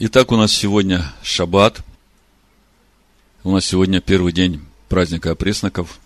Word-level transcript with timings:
Итак, 0.00 0.30
у 0.30 0.36
нас 0.36 0.52
сегодня 0.52 1.12
шаббат. 1.24 1.80
У 3.42 3.50
нас 3.50 3.66
сегодня 3.66 4.00
первый 4.00 4.32
день 4.32 4.60
праздника 4.88 5.32
опресноков. 5.32 5.98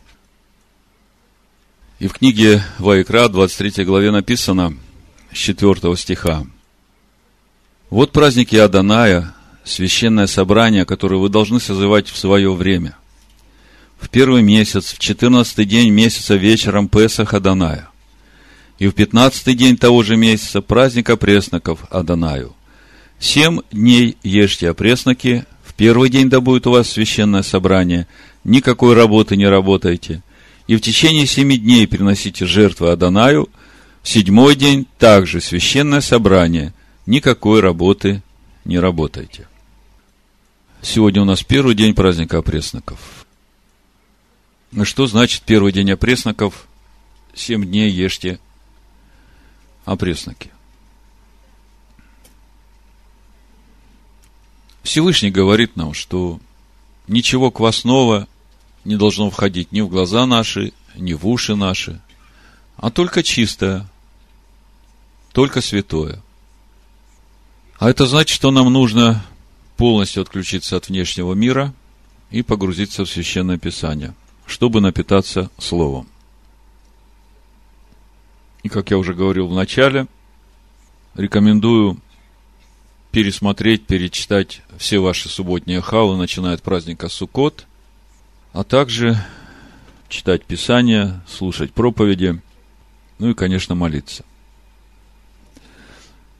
И 1.99 2.09
в 2.09 2.15
книге 2.15 2.65
Вайкра, 2.79 3.29
23 3.29 3.85
главе 3.85 4.11
написано, 4.11 4.79
с 5.31 5.37
4 5.37 5.95
стиха. 5.97 6.47
Вот 7.91 8.13
праздники 8.13 8.56
Аданая, 8.56 9.35
священное 9.63 10.27
собрание, 10.27 10.87
которое 10.87 11.17
вы 11.17 11.29
должны 11.29 11.61
созывать 11.61 12.09
в 12.09 12.17
свое 12.17 12.51
время. 12.51 12.97
В 14.01 14.09
первый 14.09 14.40
месяц, 14.40 14.95
в 14.95 14.99
четырнадцатый 15.01 15.67
день 15.67 15.90
месяца 15.90 16.34
вечером 16.34 16.88
Песах 16.88 17.34
Аданая. 17.34 17.91
И 18.79 18.88
в 18.88 18.95
пятнадцатый 18.95 19.52
день 19.52 19.77
того 19.77 20.02
же 20.02 20.16
месяца 20.16 20.62
праздник 20.62 21.11
опресноков 21.11 21.84
Аданаю– 21.91 22.56
Семь 23.23 23.61
дней 23.70 24.17
ешьте 24.25 24.69
опресноки, 24.69 25.45
в 25.63 25.75
первый 25.75 26.11
день 26.11 26.29
да 26.29 26.41
будет 26.41 26.67
у 26.67 26.73
вас 26.73 26.91
священное 26.91 27.45
собрание, 27.45 28.09
никакой 28.43 28.97
работы 28.97 29.37
не 29.37 29.47
работайте. 29.47 30.25
И 30.67 30.75
в 30.75 30.80
течение 30.80 31.27
семи 31.27 31.57
дней 31.57 31.87
приносите 31.87 32.47
жертвы 32.47 32.91
Адонаю, 32.91 33.49
в 34.03 34.09
седьмой 34.09 34.57
день 34.57 34.89
также 34.99 35.41
священное 35.41 36.01
собрание, 36.01 36.75
никакой 37.07 37.61
работы 37.61 38.25
не 38.65 38.80
работайте. 38.80 39.47
Сегодня 40.80 41.23
у 41.23 41.25
нас 41.25 41.45
первый 41.45 41.77
день 41.77 41.95
праздника 41.95 42.39
опресноков. 42.39 42.99
Что 44.83 45.07
значит 45.07 45.45
первый 45.47 45.71
день 45.71 45.93
опресноков? 45.93 46.66
Семь 47.35 47.65
дней 47.65 47.89
ешьте 47.89 48.41
опресноки. 49.85 50.51
Всевышний 54.83 55.31
говорит 55.31 55.77
нам, 55.77 55.95
что 55.95 56.41
ничего 57.07 57.51
квасного 57.51 58.27
не 58.85 58.97
должно 58.97 59.30
входить 59.30 59.73
ни 59.73 59.80
в 59.80 59.89
глаза 59.89 60.27
наши, 60.27 60.73
ни 60.97 61.15
в 61.15 61.27
уши 61.27 61.55
наши, 61.55 62.01
а 62.77 62.91
только 62.91 63.23
чистое, 63.23 63.89
только 65.33 65.61
святое. 65.61 66.22
А 67.78 67.91
это 67.91 68.06
значит, 68.06 68.34
что 68.34 68.50
нам 68.50 68.72
нужно 68.72 69.24
полностью 69.77 70.22
отключиться 70.22 70.77
от 70.77 70.89
внешнего 70.89 71.34
мира 71.34 71.74
и 72.30 72.42
погрузиться 72.42 73.05
в 73.05 73.08
Священное 73.08 73.58
Писание, 73.58 74.14
чтобы 74.46 74.80
напитаться 74.80 75.50
Словом. 75.58 76.08
И, 78.62 78.69
как 78.69 78.91
я 78.91 78.98
уже 78.98 79.14
говорил 79.14 79.48
в 79.48 79.55
начале, 79.55 80.06
рекомендую 81.14 81.98
пересмотреть, 83.12 83.86
перечитать 83.86 84.62
все 84.78 84.98
ваши 84.98 85.28
субботние 85.28 85.80
халы, 85.82 86.16
начиная 86.16 86.55
от 86.55 86.62
праздника 86.62 87.08
Суккот, 87.08 87.66
а 88.52 88.64
также 88.64 89.22
читать 90.08 90.44
Писание, 90.44 91.20
слушать 91.28 91.72
проповеди, 91.72 92.40
ну 93.18 93.30
и, 93.30 93.34
конечно, 93.34 93.74
молиться. 93.74 94.24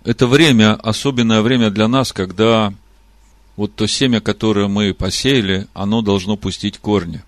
Это 0.03 0.27
время, 0.27 0.75
особенное 0.75 1.43
время 1.43 1.71
для 1.71 1.89
нас, 1.89 2.13
когда 2.13 2.75
вот 3.57 3.75
то 3.75 3.87
семя, 3.87 4.21
которое 4.21 4.67
мы 4.67 4.95
посеяли, 4.95 5.69
оно 5.75 6.01
должно 6.01 6.37
пустить 6.37 6.79
корни. 6.79 7.23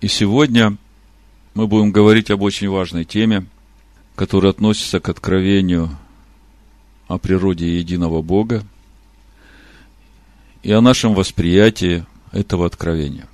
И 0.00 0.08
сегодня 0.08 0.76
мы 1.54 1.68
будем 1.68 1.92
говорить 1.92 2.30
об 2.30 2.42
очень 2.42 2.68
важной 2.68 3.04
теме, 3.04 3.46
которая 4.16 4.50
относится 4.50 4.98
к 4.98 5.08
откровению 5.08 5.96
о 7.08 7.16
природе 7.16 7.78
единого 7.78 8.22
Бога 8.22 8.64
и 10.62 10.70
о 10.70 10.82
нашем 10.82 11.14
восприятии 11.14 12.04
этого 12.32 12.66
откровения. 12.66 13.26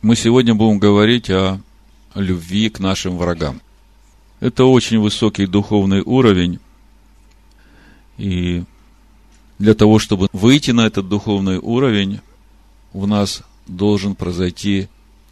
Мы 0.00 0.14
сегодня 0.14 0.54
будем 0.54 0.78
говорить 0.78 1.28
о 1.28 1.60
любви 2.14 2.70
к 2.70 2.78
нашим 2.78 3.18
врагам. 3.18 3.60
Это 4.38 4.64
очень 4.64 5.00
высокий 5.00 5.46
духовный 5.46 6.00
уровень, 6.00 6.60
и 8.16 8.62
для 9.58 9.74
того, 9.74 9.98
чтобы 9.98 10.28
выйти 10.32 10.70
на 10.70 10.86
этот 10.86 11.08
духовный 11.08 11.58
уровень, 11.58 12.20
у 12.92 13.06
нас 13.06 13.42
должен 13.66 14.14
произойти 14.14 14.88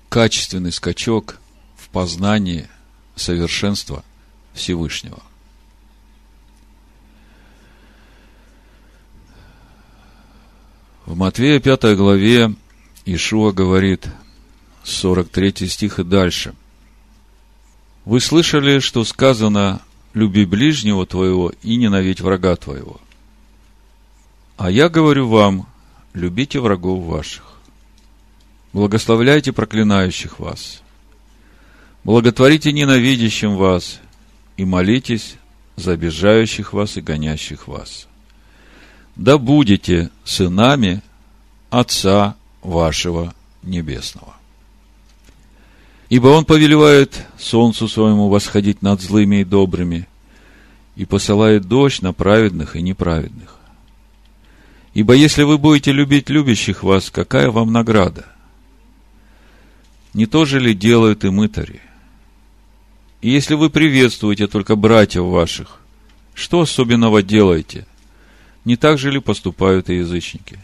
качественный 0.09 0.73
скачок 0.73 1.39
в 1.77 1.89
познании 1.91 2.67
совершенства– 3.15 4.05
Всевышнего. 4.57 5.23
В 11.05 11.17
Матвея 11.17 11.61
5 11.61 11.97
главе 11.97 12.53
Ишуа 13.05 13.53
говорит, 13.53 14.09
43 14.83 15.69
стих 15.69 16.01
и 16.01 16.05
дальше. 16.05 16.55
Вы 18.05 18.21
слышали, 18.21 18.81
что 18.81 19.05
сказано, 19.05 19.83
люби 20.15 20.45
ближнего 20.45 21.07
твоего 21.07 21.53
и 21.63 21.77
ненавидь 21.77 22.21
врага 22.21 22.57
твоего. 22.57 23.01
А 24.57 24.71
я 24.71 24.89
говорю 24.89 25.29
вам, 25.29 25.69
любите 26.13 26.59
врагов 26.59 27.05
ваших. 27.05 27.45
Благословляйте 28.73 29.53
проклинающих 29.53 30.39
вас. 30.41 30.83
Благотворите 32.05 32.73
ненавидящим 32.73 33.57
вас 33.57 34.01
и 34.57 34.65
молитесь 34.65 35.37
за 35.77 35.93
обижающих 35.93 36.73
вас 36.73 36.97
и 36.97 37.01
гонящих 37.01 37.69
вас. 37.69 38.09
Да 39.15 39.39
будете 39.39 40.11
сынами 40.25 41.03
Отца 41.71 42.37
вашего 42.63 43.35
Небесного. 43.63 44.37
Ибо 46.09 46.29
Он 46.29 46.45
повелевает 46.45 47.27
солнцу 47.39 47.89
своему 47.89 48.29
восходить 48.29 48.83
над 48.83 49.01
злыми 49.01 49.41
и 49.41 49.45
добрыми, 49.45 50.07
и 50.95 51.05
посылает 51.05 51.67
дождь 51.67 52.01
на 52.03 52.13
праведных 52.13 52.77
и 52.77 52.83
неправедных. 52.83 53.57
Ибо 54.95 55.15
если 55.15 55.43
вы 55.43 55.59
будете 55.59 55.93
любить 55.93 56.31
любящих 56.31 56.83
вас, 56.83 57.11
какая 57.11 57.51
вам 57.51 57.73
награда? 57.73 58.25
Не 60.15 60.25
то 60.25 60.47
же 60.47 60.59
ли 60.59 60.73
делают 60.73 61.25
и 61.25 61.29
мытари? 61.29 61.83
И 63.21 63.31
если 63.31 63.55
вы 63.55 63.71
приветствуете 63.71 64.47
только 64.47 64.77
братьев 64.77 65.25
ваших, 65.25 65.81
что 66.35 66.61
особенного 66.61 67.23
делаете? 67.23 67.87
Не 68.65 68.77
так 68.77 68.99
же 68.99 69.11
ли 69.11 69.21
поступают 69.21 69.89
и 69.89 69.97
язычники? 69.97 70.59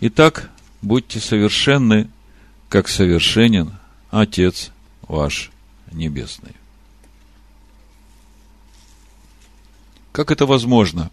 Итак, 0.00 0.50
будьте 0.82 1.20
совершенны, 1.20 2.08
как 2.68 2.88
совершенен 2.88 3.72
Отец 4.10 4.70
ваш 5.08 5.50
Небесный. 5.92 6.52
Как 10.12 10.30
это 10.30 10.46
возможно? 10.46 11.10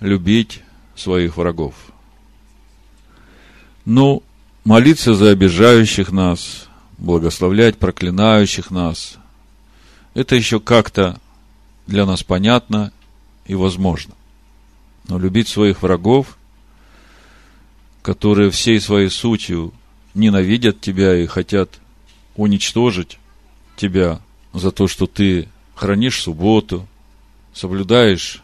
Любить 0.00 0.62
своих 0.94 1.36
врагов. 1.36 1.74
Ну, 3.84 4.22
молиться 4.64 5.14
за 5.14 5.30
обижающих 5.30 6.10
нас, 6.12 6.65
благословлять 6.98 7.78
проклинающих 7.78 8.70
нас. 8.70 9.16
Это 10.14 10.34
еще 10.34 10.60
как-то 10.60 11.20
для 11.86 12.06
нас 12.06 12.22
понятно 12.22 12.92
и 13.46 13.54
возможно. 13.54 14.14
Но 15.08 15.18
любить 15.18 15.48
своих 15.48 15.82
врагов, 15.82 16.36
которые 18.02 18.50
всей 18.50 18.80
своей 18.80 19.10
сутью 19.10 19.72
ненавидят 20.14 20.80
тебя 20.80 21.16
и 21.16 21.26
хотят 21.26 21.78
уничтожить 22.34 23.18
тебя 23.76 24.20
за 24.52 24.70
то, 24.70 24.88
что 24.88 25.06
ты 25.06 25.48
хранишь 25.74 26.22
субботу, 26.22 26.88
соблюдаешь 27.52 28.42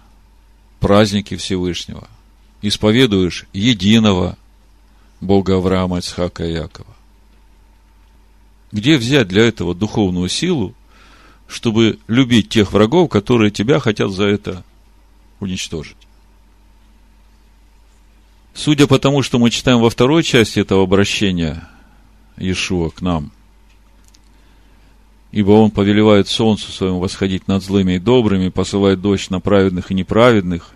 праздники 0.78 1.36
Всевышнего, 1.36 2.08
исповедуешь 2.60 3.46
единого 3.52 4.36
Бога 5.20 5.56
Авраама, 5.56 5.98
Ицхака 5.98 6.44
и 6.44 6.52
Якова. 6.52 6.91
Где 8.72 8.96
взять 8.96 9.28
для 9.28 9.46
этого 9.46 9.74
духовную 9.74 10.28
силу, 10.30 10.74
чтобы 11.46 11.98
любить 12.08 12.48
тех 12.48 12.72
врагов, 12.72 13.10
которые 13.10 13.50
тебя 13.50 13.78
хотят 13.78 14.10
за 14.10 14.24
это 14.24 14.64
уничтожить? 15.40 15.96
Судя 18.54 18.86
по 18.86 18.98
тому, 18.98 19.22
что 19.22 19.38
мы 19.38 19.50
читаем 19.50 19.80
во 19.80 19.90
второй 19.90 20.22
части 20.22 20.58
этого 20.58 20.82
обращения 20.82 21.68
Иешуа 22.38 22.90
к 22.90 23.02
нам, 23.02 23.30
ибо 25.30 25.52
он 25.52 25.70
повелевает 25.70 26.28
солнцу 26.28 26.70
своему 26.72 26.98
восходить 26.98 27.48
над 27.48 27.62
злыми 27.62 27.94
и 27.94 27.98
добрыми, 27.98 28.48
посылает 28.48 29.00
дождь 29.00 29.30
на 29.30 29.40
праведных 29.40 29.90
и 29.90 29.94
неправедных, 29.94 30.70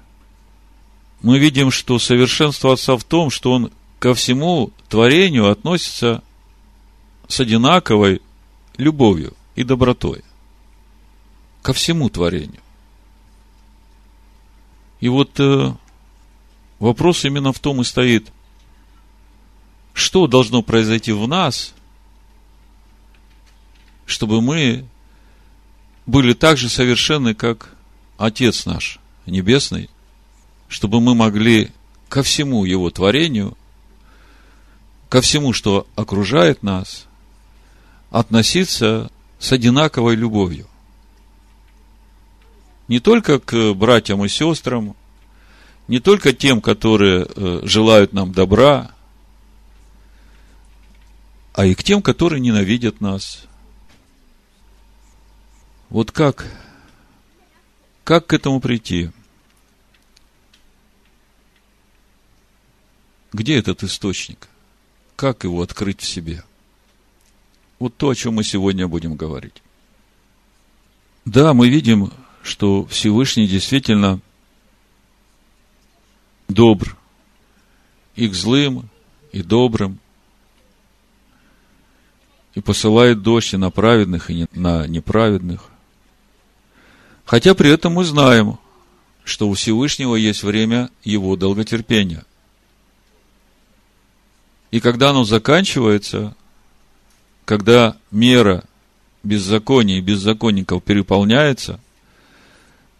мы 1.22 1.38
видим, 1.38 1.70
что 1.70 1.98
совершенство 1.98 2.74
Отца 2.74 2.96
в 2.96 3.04
том, 3.04 3.30
что 3.30 3.52
он 3.52 3.70
ко 3.98 4.14
всему 4.14 4.70
творению 4.88 5.50
относится 5.50 6.22
с 7.28 7.40
одинаковой 7.40 8.22
любовью 8.76 9.34
и 9.54 9.64
добротой 9.64 10.22
ко 11.62 11.72
всему 11.72 12.08
творению. 12.08 12.60
И 15.00 15.08
вот 15.08 15.38
э, 15.40 15.74
вопрос 16.78 17.24
именно 17.24 17.52
в 17.52 17.58
том 17.58 17.80
и 17.80 17.84
стоит, 17.84 18.32
что 19.92 20.26
должно 20.26 20.62
произойти 20.62 21.12
в 21.12 21.26
нас, 21.26 21.74
чтобы 24.04 24.40
мы 24.40 24.86
были 26.06 26.34
так 26.34 26.56
же 26.56 26.68
совершенны, 26.68 27.34
как 27.34 27.74
Отец 28.16 28.64
наш 28.66 28.98
Небесный, 29.26 29.90
чтобы 30.68 31.00
мы 31.00 31.14
могли 31.14 31.72
ко 32.08 32.22
всему 32.22 32.64
Его 32.64 32.90
творению, 32.90 33.56
ко 35.08 35.20
всему, 35.20 35.52
что 35.52 35.86
окружает 35.96 36.62
нас, 36.62 37.05
относиться 38.10 39.10
с 39.38 39.52
одинаковой 39.52 40.14
любовью. 40.14 40.66
Не 42.88 43.00
только 43.00 43.40
к 43.40 43.74
братьям 43.74 44.24
и 44.24 44.28
сестрам, 44.28 44.94
не 45.88 46.00
только 46.00 46.32
тем, 46.32 46.60
которые 46.60 47.26
э, 47.26 47.60
желают 47.64 48.12
нам 48.12 48.32
добра, 48.32 48.92
а 51.52 51.64
и 51.64 51.74
к 51.74 51.82
тем, 51.82 52.02
которые 52.02 52.40
ненавидят 52.40 53.00
нас. 53.00 53.46
Вот 55.88 56.10
как? 56.10 56.46
Как 58.04 58.26
к 58.26 58.32
этому 58.34 58.60
прийти? 58.60 59.10
Где 63.32 63.58
этот 63.58 63.82
источник? 63.82 64.48
Как 65.16 65.44
его 65.44 65.62
открыть 65.62 66.00
в 66.00 66.06
себе? 66.06 66.44
Вот 67.78 67.96
то, 67.96 68.08
о 68.08 68.14
чем 68.14 68.34
мы 68.34 68.44
сегодня 68.44 68.88
будем 68.88 69.16
говорить. 69.16 69.62
Да, 71.24 71.52
мы 71.54 71.68
видим, 71.68 72.12
что 72.42 72.86
Всевышний 72.86 73.46
действительно 73.46 74.20
добр 76.48 76.96
и 78.14 78.28
к 78.28 78.34
злым, 78.34 78.88
и 79.32 79.42
добрым, 79.42 79.98
и 82.54 82.60
посылает 82.60 83.22
дождь 83.22 83.52
и 83.52 83.56
на 83.56 83.70
праведных, 83.70 84.30
и 84.30 84.46
на 84.52 84.86
неправедных. 84.86 85.68
Хотя 87.24 87.54
при 87.54 87.70
этом 87.70 87.94
мы 87.94 88.04
знаем, 88.04 88.58
что 89.24 89.48
у 89.48 89.54
Всевышнего 89.54 90.14
есть 90.14 90.44
время 90.44 90.90
его 91.02 91.34
долготерпения. 91.34 92.24
И 94.70 94.78
когда 94.78 95.10
оно 95.10 95.24
заканчивается, 95.24 96.35
когда 97.46 97.96
мера 98.10 98.64
беззакония 99.22 99.98
и 99.98 100.02
беззаконников 100.02 100.82
переполняется, 100.82 101.80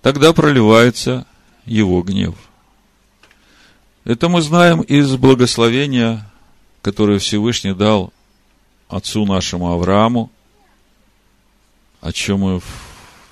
тогда 0.00 0.32
проливается 0.32 1.26
его 1.66 2.00
гнев. 2.02 2.36
Это 4.04 4.28
мы 4.28 4.40
знаем 4.40 4.82
из 4.82 5.16
благословения, 5.16 6.30
которое 6.80 7.18
Всевышний 7.18 7.74
дал 7.74 8.12
отцу 8.88 9.26
нашему 9.26 9.72
Аврааму, 9.72 10.30
о 12.00 12.12
чем 12.12 12.40
мы 12.40 12.60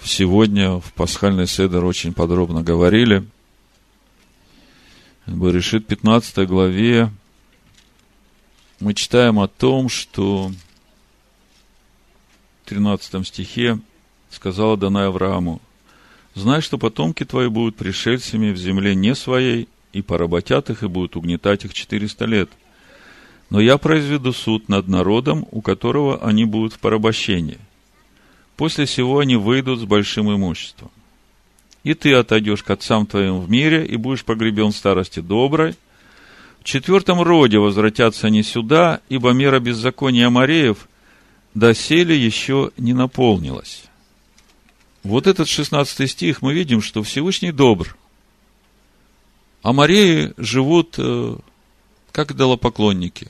сегодня 0.02 0.80
в 0.80 0.92
пасхальный 0.94 1.46
седер 1.46 1.84
очень 1.84 2.12
подробно 2.12 2.62
говорили. 2.64 3.24
В 5.26 5.40
Берешит 5.40 5.86
15 5.86 6.48
главе 6.48 7.08
мы 8.80 8.94
читаем 8.94 9.38
о 9.38 9.46
том, 9.46 9.88
что 9.88 10.50
13 12.64 13.26
стихе 13.26 13.78
сказала 14.30 14.76
Данай 14.76 15.08
Аврааму, 15.08 15.60
«Знай, 16.34 16.60
что 16.60 16.78
потомки 16.78 17.24
твои 17.24 17.48
будут 17.48 17.76
пришельцами 17.76 18.50
в 18.50 18.56
земле 18.56 18.94
не 18.94 19.14
своей, 19.14 19.68
и 19.92 20.02
поработят 20.02 20.70
их, 20.70 20.82
и 20.82 20.88
будут 20.88 21.14
угнетать 21.14 21.64
их 21.64 21.72
четыреста 21.72 22.24
лет. 22.24 22.50
Но 23.48 23.60
я 23.60 23.78
произведу 23.78 24.32
суд 24.32 24.68
над 24.68 24.88
народом, 24.88 25.46
у 25.52 25.60
которого 25.60 26.18
они 26.26 26.44
будут 26.44 26.72
в 26.72 26.80
порабощении. 26.80 27.58
После 28.56 28.86
сего 28.86 29.20
они 29.20 29.36
выйдут 29.36 29.78
с 29.78 29.84
большим 29.84 30.34
имуществом. 30.34 30.90
И 31.84 31.94
ты 31.94 32.14
отойдешь 32.14 32.64
к 32.64 32.70
отцам 32.70 33.06
твоим 33.06 33.40
в 33.40 33.48
мире, 33.48 33.86
и 33.86 33.96
будешь 33.96 34.24
погребен 34.24 34.72
в 34.72 34.76
старости 34.76 35.20
доброй. 35.20 35.76
В 36.60 36.64
четвертом 36.64 37.22
роде 37.22 37.58
возвратятся 37.58 38.26
они 38.26 38.42
сюда, 38.42 39.00
ибо 39.08 39.30
мера 39.30 39.60
беззакония 39.60 40.26
Амареев 40.26 40.88
доселе 41.54 42.18
еще 42.18 42.70
не 42.76 42.92
наполнилась. 42.92 43.84
Вот 45.02 45.26
этот 45.26 45.48
16 45.48 46.10
стих 46.10 46.42
мы 46.42 46.54
видим, 46.54 46.82
что 46.82 47.02
Всевышний 47.02 47.52
добр– 47.52 47.96
а 49.64 49.72
Марии 49.72 50.34
живут 50.36 50.96
э, 50.98 51.36
как 52.12 52.32
идолопоклонники. 52.32 53.28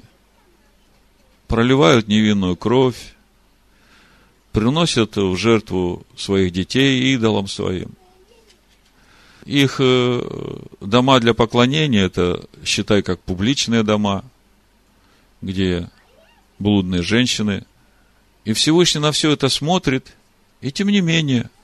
Проливают 1.46 2.08
невинную 2.08 2.56
кровь, 2.56 3.14
приносят 4.50 5.14
в 5.14 5.36
жертву 5.36 6.04
своих 6.16 6.50
детей 6.50 7.14
идолам 7.14 7.46
своим. 7.46 7.92
Их 9.44 9.76
э, 9.78 10.58
дома 10.80 11.20
для 11.20 11.34
поклонения, 11.34 12.02
это, 12.02 12.44
считай, 12.64 13.02
как 13.02 13.20
публичные 13.20 13.84
дома, 13.84 14.24
где 15.40 15.88
блудные 16.58 17.02
женщины. 17.02 17.64
И 18.44 18.52
Всевышний 18.52 19.00
на 19.00 19.12
все 19.12 19.30
это 19.30 19.48
смотрит, 19.48 20.14
и 20.60 20.70
тем 20.70 20.88
не 20.88 21.00
менее– 21.00 21.50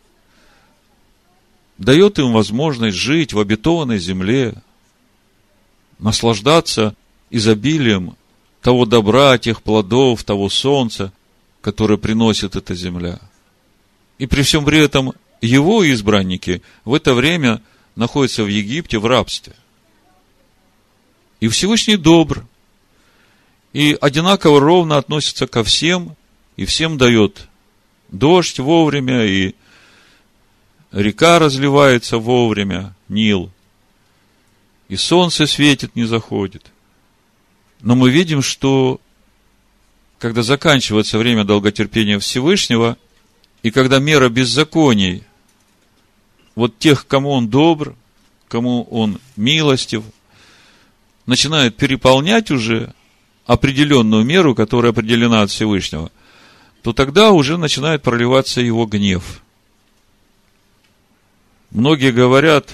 дает 1.81 2.19
им 2.19 2.33
возможность 2.33 2.97
жить 2.97 3.33
в 3.33 3.41
обетованной 3.41 3.99
земле, 3.99 4.55
наслаждаться 5.99 6.95
изобилием 7.31 8.17
того 8.61 8.85
добра, 8.85 9.39
тех 9.39 9.63
плодов, 9.63 10.23
того 10.23 10.51
солнца, 10.51 11.11
которое 11.63 11.97
приносит 11.97 12.55
эта 12.55 12.75
земля. 12.75 13.19
И 14.19 14.27
при 14.27 14.43
всем 14.43 14.67
при 14.67 14.79
этом 14.79 15.15
его 15.41 15.91
избранники 15.91 16.63
в 16.85 16.93
это 16.93 17.15
время 17.15 17.63
находятся 17.97 18.45
в 18.45 18.49
Египте 18.49 18.99
в 18.99 19.07
рабстве. 19.07 19.55
И 21.41 21.49
Всевышний 21.49 21.97
добр, 21.97 22.47
и 23.73 23.97
одинаково 23.99 24.61
ровно 24.61 24.99
относится 24.99 25.47
ко 25.47 25.65
всем, 25.65 26.15
и 26.61 26.67
всем 26.67 26.99
дает 26.99 27.49
дождь 28.11 28.59
вовремя, 28.59 29.25
и 29.25 29.55
река 30.93 31.39
разливается 31.39 32.19
вовремя, 32.19 32.95
Нил, 33.09 33.51
и 34.91 34.97
солнце 34.97 35.47
светит, 35.47 35.97
не 35.97 36.05
заходит. 36.05 36.71
Но 37.81 37.95
мы 37.95 38.11
видим, 38.11 38.43
что 38.43 39.01
когда 40.19 40.43
заканчивается 40.43 41.17
время 41.17 41.45
долготерпения 41.45 42.19
Всевышнего, 42.19 42.99
и 43.63 43.71
когда 43.71 43.99
мера 43.99 44.29
беззаконий, 44.29 45.23
вот 46.55 46.79
тех, 46.79 47.07
кому 47.07 47.31
он 47.31 47.49
добр, 47.49 47.97
кому 48.49 48.83
он 48.91 49.19
милостив, 49.35 50.03
начинает 51.25 51.79
переполнять 51.79 52.51
уже 52.51 52.93
определенную 53.47 54.27
меру, 54.27 54.55
которая 54.55 54.93
определена 54.93 55.41
от 55.41 55.51
Всевышнего, 55.51 56.13
то 56.83 56.93
тогда 56.93 57.33
уже 57.33 57.57
начинает 57.57 58.03
проливаться 58.03 58.61
его 58.61 58.87
гнев– 58.87 59.43
Многие 61.71 62.11
говорят, 62.11 62.69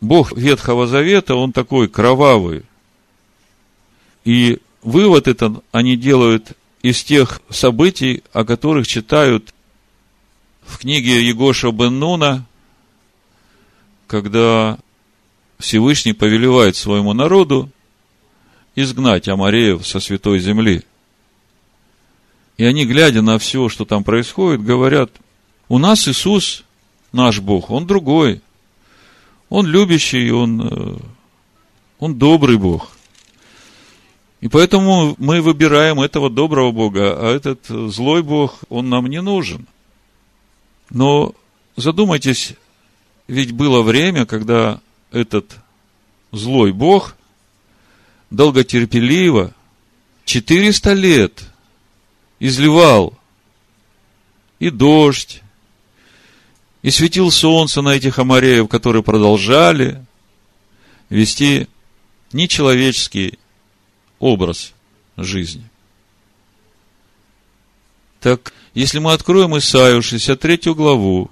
Бог 0.00 0.32
Ветхого 0.32 0.86
Завета, 0.86 1.34
он 1.34 1.52
такой 1.52 1.88
кровавый. 1.88 2.62
И 4.24 4.58
вывод 4.82 5.28
этот 5.28 5.62
они 5.70 5.96
делают 5.96 6.52
из 6.82 7.04
тех 7.04 7.40
событий, 7.50 8.22
о 8.32 8.44
которых 8.44 8.86
читают 8.86 9.52
в 10.62 10.78
книге 10.78 11.26
Егоша 11.26 11.70
бен 11.70 11.98
Нуна, 11.98 12.46
когда 14.06 14.78
Всевышний 15.58 16.12
повелевает 16.12 16.76
своему 16.76 17.12
народу 17.12 17.70
изгнать 18.74 19.28
Амареев 19.28 19.86
со 19.86 20.00
святой 20.00 20.38
земли. 20.38 20.82
И 22.56 22.64
они, 22.64 22.86
глядя 22.86 23.22
на 23.22 23.38
все, 23.38 23.68
что 23.68 23.84
там 23.84 24.02
происходит, 24.02 24.62
говорят, 24.62 25.10
у 25.68 25.78
нас 25.78 26.08
Иисус 26.08 26.64
наш 27.12 27.40
Бог, 27.40 27.70
Он 27.70 27.86
другой. 27.86 28.40
Он 29.48 29.66
любящий, 29.66 30.30
Он, 30.30 30.60
э, 30.62 30.96
он 31.98 32.18
добрый 32.18 32.56
Бог. 32.56 32.96
И 34.40 34.48
поэтому 34.48 35.14
мы 35.18 35.40
выбираем 35.40 36.00
этого 36.00 36.28
доброго 36.28 36.70
Бога, 36.70 37.16
а 37.18 37.34
этот 37.34 37.66
злой 37.66 38.22
Бог, 38.22 38.60
он 38.68 38.88
нам 38.90 39.06
не 39.06 39.22
нужен. 39.22 39.66
Но 40.90 41.34
задумайтесь, 41.76 42.54
ведь 43.28 43.52
было 43.52 43.82
время, 43.82 44.26
когда 44.26 44.80
этот 45.10 45.56
злой 46.32 46.72
Бог 46.72 47.16
долготерпеливо 48.30 49.54
400 50.26 50.92
лет 50.92 51.44
изливал 52.38 53.16
и 54.58 54.70
дождь, 54.70 55.42
и 56.82 56.90
светил 56.90 57.30
солнце 57.30 57.82
на 57.82 57.90
этих 57.90 58.18
амареев, 58.18 58.68
которые 58.68 59.02
продолжали 59.02 60.04
вести 61.08 61.68
нечеловеческий 62.32 63.38
образ 64.18 64.72
жизни. 65.16 65.68
Так, 68.20 68.52
если 68.74 68.98
мы 68.98 69.12
откроем 69.12 69.56
Исаию 69.58 70.02
63 70.02 70.74
главу, 70.74 71.30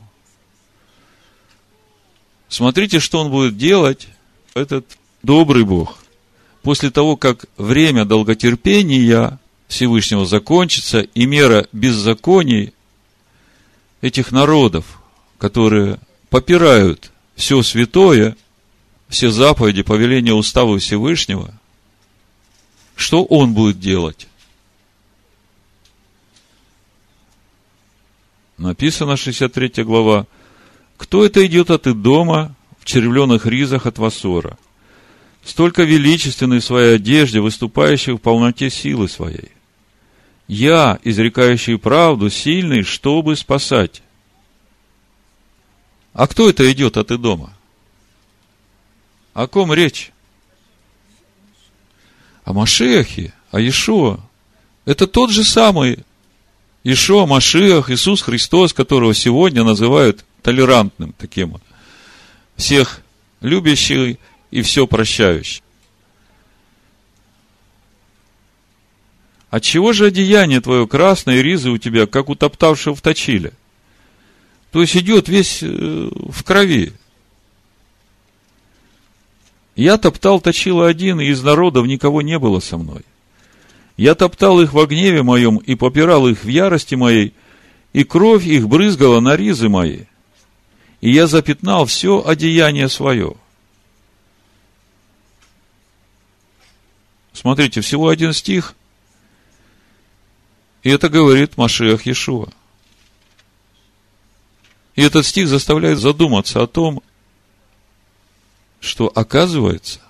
смотрите, 2.48 3.00
что 3.00 3.20
он 3.20 3.30
будет 3.30 3.56
делать, 3.56 4.08
этот 4.54 4.86
добрый 5.22 5.64
Бог, 5.64 5.98
после 6.62 6.90
того, 6.90 7.16
как 7.16 7.46
время 7.56 8.04
долготерпения 8.04 9.38
Всевышнего 9.68 10.26
закончится, 10.26 11.00
и 11.00 11.26
мера 11.26 11.66
беззаконий 11.72 12.74
этих 14.00 14.32
народов, 14.32 15.02
которые 15.38 15.98
попирают 16.28 17.12
все 17.34 17.62
святое, 17.62 18.36
все 19.08 19.30
заповеди, 19.30 19.82
повеления, 19.82 20.32
уставы 20.32 20.78
Всевышнего, 20.78 21.54
что 22.96 23.24
он 23.24 23.54
будет 23.54 23.80
делать? 23.80 24.28
Написано 28.56 29.16
63 29.16 29.82
глава. 29.82 30.26
Кто 30.96 31.24
это 31.24 31.44
идет 31.44 31.70
от 31.70 31.86
Идома 31.86 32.54
в 32.78 32.84
червленых 32.84 33.46
ризах 33.46 33.86
от 33.86 33.98
Васора? 33.98 34.56
Столько 35.44 35.82
величественной 35.82 36.60
в 36.60 36.64
своей 36.64 36.96
одежде, 36.96 37.40
выступающий 37.40 38.12
в 38.12 38.18
полноте 38.18 38.70
силы 38.70 39.08
своей. 39.08 39.50
Я, 40.48 40.98
изрекающий 41.04 41.78
правду, 41.78 42.30
сильный, 42.30 42.82
чтобы 42.82 43.36
спасать. 43.36 44.02
А 46.12 46.26
кто 46.26 46.48
это 46.48 46.70
идет 46.72 46.96
от 46.96 47.10
Идома? 47.10 47.52
О 49.32 49.46
ком 49.46 49.72
речь? 49.72 50.12
О 52.44 52.52
Машехе, 52.52 53.32
о 53.50 53.60
Иешуа. 53.60 54.20
Это 54.84 55.06
тот 55.06 55.30
же 55.30 55.44
самый 55.44 56.04
Ишуа 56.84 57.26
Машиах, 57.26 57.90
Иисус 57.90 58.20
Христос, 58.22 58.72
которого 58.72 59.14
сегодня 59.14 59.64
называют 59.64 60.24
толерантным 60.42 61.14
таким. 61.18 61.56
Всех 62.56 63.00
любящий 63.40 64.18
и 64.54 64.62
все 64.62 64.86
прощающий. 64.86 65.62
Отчего 69.50 69.92
же 69.92 70.06
одеяние 70.06 70.60
твое 70.60 70.86
красное, 70.86 71.38
и 71.38 71.42
ризы 71.42 71.70
у 71.70 71.78
тебя, 71.78 72.06
как 72.06 72.28
у 72.28 72.36
топтавшего 72.36 72.94
в 72.94 73.00
точиле? 73.00 73.52
То 74.70 74.80
есть 74.80 74.96
идет 74.96 75.28
весь 75.28 75.58
э, 75.60 75.66
в 75.66 76.44
крови. 76.44 76.92
Я 79.74 79.98
топтал 79.98 80.40
точила 80.40 80.86
один, 80.86 81.20
и 81.20 81.26
из 81.26 81.42
народов 81.42 81.86
никого 81.86 82.22
не 82.22 82.38
было 82.38 82.60
со 82.60 82.78
мной. 82.78 83.02
Я 83.96 84.14
топтал 84.14 84.60
их 84.60 84.72
в 84.72 84.86
гневе 84.86 85.24
моем 85.24 85.56
и 85.56 85.74
попирал 85.74 86.28
их 86.28 86.44
в 86.44 86.48
ярости 86.48 86.94
моей, 86.94 87.34
и 87.92 88.04
кровь 88.04 88.46
их 88.46 88.68
брызгала 88.68 89.18
на 89.18 89.34
ризы 89.34 89.68
мои. 89.68 90.02
И 91.00 91.10
я 91.10 91.26
запятнал 91.26 91.86
все 91.86 92.24
одеяние 92.24 92.88
свое. 92.88 93.34
Смотрите, 97.34 97.82
всего 97.82 98.08
один 98.08 98.32
стих, 98.32 98.74
и 100.84 100.90
это 100.90 101.08
говорит 101.08 101.56
Машиах 101.56 102.06
Иешуа. 102.06 102.48
И 104.94 105.02
этот 105.02 105.26
стих 105.26 105.48
заставляет 105.48 105.98
задуматься 105.98 106.62
о 106.62 106.68
том, 106.68 107.02
что 108.80 109.10
оказывается, 109.12 110.00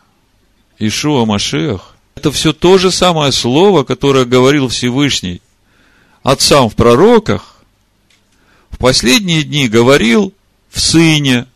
Ишуа 0.78 1.24
Машиах– 1.24 1.96
это 2.14 2.30
все 2.30 2.52
то 2.52 2.76
же 2.76 2.90
самое 2.90 3.32
слово, 3.32 3.84
которое 3.84 4.26
говорил 4.26 4.68
Всевышний 4.68 5.40
отцам 6.22 6.68
в 6.68 6.74
пророках, 6.76 7.64
в 8.70 8.76
последние 8.78 9.44
дни 9.44 9.68
говорил 9.68 10.34
в 10.68 10.80
Сыне. 10.80 11.46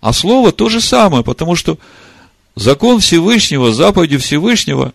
А 0.00 0.12
слово 0.12 0.52
то 0.52 0.68
же 0.68 0.80
самое, 0.80 1.22
потому 1.24 1.54
что 1.54 1.78
закон 2.54 3.00
Всевышнего, 3.00 3.72
заповеди 3.72 4.18
Всевышнего 4.18 4.92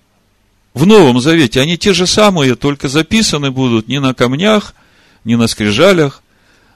в 0.73 0.85
Новом 0.85 1.19
Завете, 1.19 1.61
они 1.61 1.77
те 1.77 1.93
же 1.93 2.05
самые, 2.05 2.55
только 2.55 2.87
записаны 2.87 3.51
будут 3.51 3.87
не 3.87 3.99
на 3.99 4.13
камнях, 4.13 4.75
не 5.23 5.35
на 5.35 5.47
скрижалях, 5.47 6.21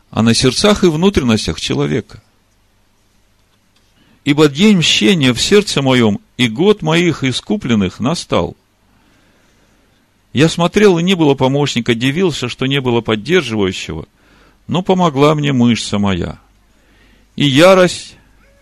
а 0.10 0.22
на 0.24 0.34
сердцах 0.34 0.84
и 0.84 0.88
внутренностях 0.88 1.60
человека. 1.60 2.22
Ибо 4.26 4.48
день 4.48 4.78
мщения 4.78 5.34
в 5.34 5.42
сердце 5.42 5.82
моем 5.82 6.20
и 6.38 6.48
год 6.48 6.82
моих 6.82 7.24
искупленных 7.24 8.00
настал. 8.00 8.56
Я 10.34 10.48
смотрел, 10.48 10.98
и 10.98 11.04
не 11.04 11.16
было 11.16 11.34
помощника, 11.34 11.96
дивился, 11.96 12.48
что 12.48 12.66
не 12.66 12.82
было 12.82 13.02
поддерживающего, 13.02 14.06
но 14.68 14.82
помогла 14.82 15.36
мне 15.36 15.54
мышца 15.54 16.00
моя. 16.00 16.40
И 17.36 17.46
ярость 17.46 18.16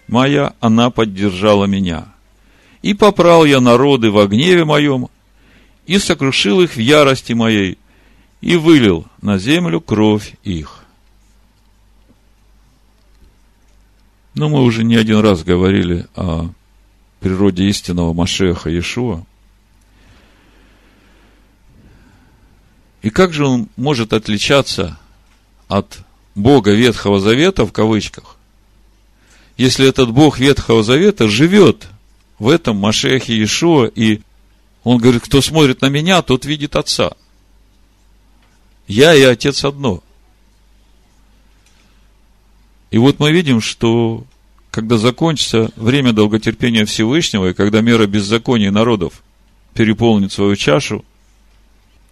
моя, 0.10 0.54
она 0.60 0.90
поддержала 0.90 1.66
меня. 1.66 2.08
И 2.82 2.94
попрал 2.94 3.46
я 3.46 3.60
народы 3.60 4.12
во 4.12 4.28
гневе 4.28 4.66
моем, 4.66 5.08
и 5.86 5.98
сокрушил 5.98 6.62
их 6.62 6.76
в 6.76 6.80
ярости 6.80 7.34
моей, 7.34 7.78
и 8.42 8.56
вылил 8.56 9.06
на 9.22 9.38
землю 9.38 9.82
кровь 9.82 10.36
их. 10.44 10.86
Но 14.34 14.50
мы 14.50 14.64
уже 14.64 14.84
не 14.84 14.96
один 14.96 15.20
раз 15.20 15.44
говорили 15.44 16.08
о 16.16 16.50
природе 17.20 17.66
истинного 17.66 18.14
Машеха 18.14 18.70
Иешуа. 18.70 19.26
И 23.02 23.10
как 23.10 23.34
же 23.34 23.46
он 23.46 23.68
может 23.76 24.14
отличаться 24.14 24.98
от 25.68 26.00
Бога 26.36 26.72
Ветхого 26.72 27.20
Завета, 27.20 27.66
в 27.66 27.72
кавычках, 27.72 28.39
если 29.60 29.86
этот 29.90 30.14
Бог 30.14 30.40
Ветхого 30.40 30.84
Завета 30.84 31.28
живет 31.28 31.90
в 32.40 32.48
этом 32.48 32.78
Машехе 32.78 33.34
Иешуа 33.34 33.88
и 33.88 34.22
он 34.86 35.00
говорит, 35.00 35.22
кто 35.22 35.42
смотрит 35.42 35.82
на 35.82 35.90
меня, 35.90 36.22
тот 36.22 36.46
видит 36.46 36.78
Отца. 36.78 37.12
Я 38.88 39.14
и 39.14 39.22
Отец 39.22 39.66
одно. 39.66 40.02
И 42.90 42.98
вот 42.98 43.20
мы 43.20 43.34
видим, 43.34 43.60
что 43.60 44.24
когда 44.72 44.98
закончится 44.98 45.70
время 45.76 46.14
долготерпения 46.14 46.86
Всевышнего, 46.86 47.50
и 47.50 47.54
когда 47.54 47.82
мера 47.82 48.08
беззакония 48.08 48.72
народов 48.72 49.22
переполнит 49.74 50.32
свою 50.32 50.56
чашу, 50.56 51.04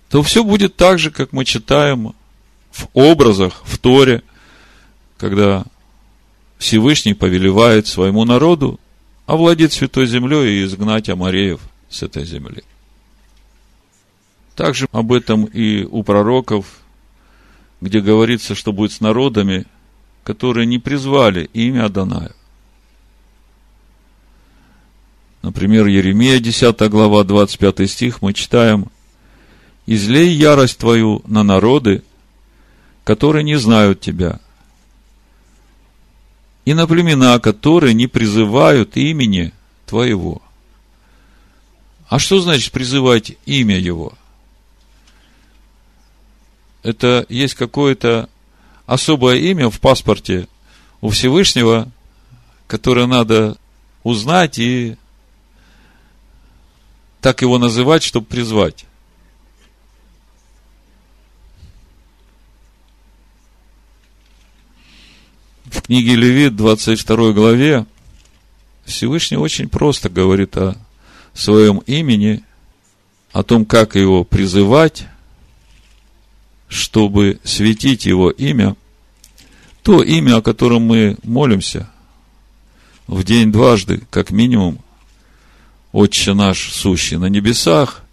то 0.09 0.21
все 0.21 0.43
будет 0.43 0.75
так 0.75 0.99
же, 0.99 1.11
как 1.11 1.31
мы 1.31 1.45
читаем 1.45 2.13
в 2.73 2.89
образах, 2.93 3.61
в 3.63 3.77
Торе, 3.77 4.21
когда 5.17 5.63
Всевышний 6.57 7.13
повелевает 7.13 7.87
своему 7.87 8.25
народу 8.25 8.79
овладеть 9.25 9.73
святой 9.73 10.07
землей 10.07 10.61
и 10.61 10.63
изгнать 10.65 11.09
амареев– 11.09 11.61
с 11.89 12.03
этой 12.03 12.25
земли. 12.25 12.63
Также 14.55 14.87
об 14.91 15.13
этом 15.13 15.45
и 15.45 15.83
у 15.83 16.03
пророков, 16.03 16.79
где 17.81 18.01
говорится, 18.01 18.55
что 18.55 18.71
будет 18.73 18.91
с 18.91 19.01
народами, 19.01 19.65
которые 20.23 20.65
не 20.65 20.79
призвали 20.79 21.49
имя 21.53 21.85
Адоная. 21.85 22.33
Например, 25.43 25.85
Еремия, 25.85 26.39
10 26.39 26.89
глава, 26.89 27.23
25 27.23 27.89
стих, 27.89 28.21
мы 28.21 28.33
читаем, 28.33 28.87
«Излей 29.85 30.33
ярость 30.33 30.79
твою 30.79 31.21
на 31.25 31.43
народы, 31.43 32.03
которые 33.05 33.43
не 33.43 33.55
знают 33.57 34.01
тебя, 34.01 34.41
и 36.67 36.73
на 36.73 36.85
племена, 36.85 37.39
которые 37.39 37.93
не 37.93 38.07
призывают 38.07 38.97
имени 38.97 39.53
твоего». 39.85 40.41
А 42.09 42.19
что 42.19 42.41
значит 42.41 42.73
призывать 42.73 43.37
имя 43.45 43.79
его? 43.79 44.11
Это 46.83 47.25
есть 47.29 47.53
какое-то 47.53 48.27
особое 48.85 49.37
имя 49.37 49.69
в 49.69 49.79
паспорте 49.79 50.49
у 50.99 51.07
Всевышнего, 51.11 51.89
которое 52.67 53.05
надо 53.05 53.55
узнать 54.03 54.59
и 54.59 54.97
так 57.21 57.41
его 57.43 57.59
называть, 57.59 58.03
чтобы 58.03 58.25
призвать. 58.25 58.85
Книге 65.87 66.15
Левит, 66.15 66.57
22 66.57 67.31
главе, 67.31 67.85
Всевышний 68.83 69.37
очень 69.37 69.69
просто 69.69 70.09
говорит 70.09 70.57
о 70.57 70.75
своем 71.33 71.77
имени, 71.77 72.43
о 73.31 73.41
том, 73.43 73.65
как 73.65 73.95
его 73.95 74.25
призывать, 74.25 75.07
чтобы 76.67 77.39
светить 77.45 78.05
его 78.05 78.29
имя, 78.29 78.75
То 79.81 80.03
имя, 80.03 80.37
о 80.37 80.41
котором 80.41 80.81
мы 80.81 81.17
молимся 81.23 81.89
в 83.07 83.23
день 83.23 83.53
дважды, 83.53 84.03
как 84.09 84.31
минимум, 84.31 84.79
Отче 85.93 86.33
наш, 86.33 86.73
сущий 86.73 87.15
на 87.15 87.27
небесах, 87.27 88.03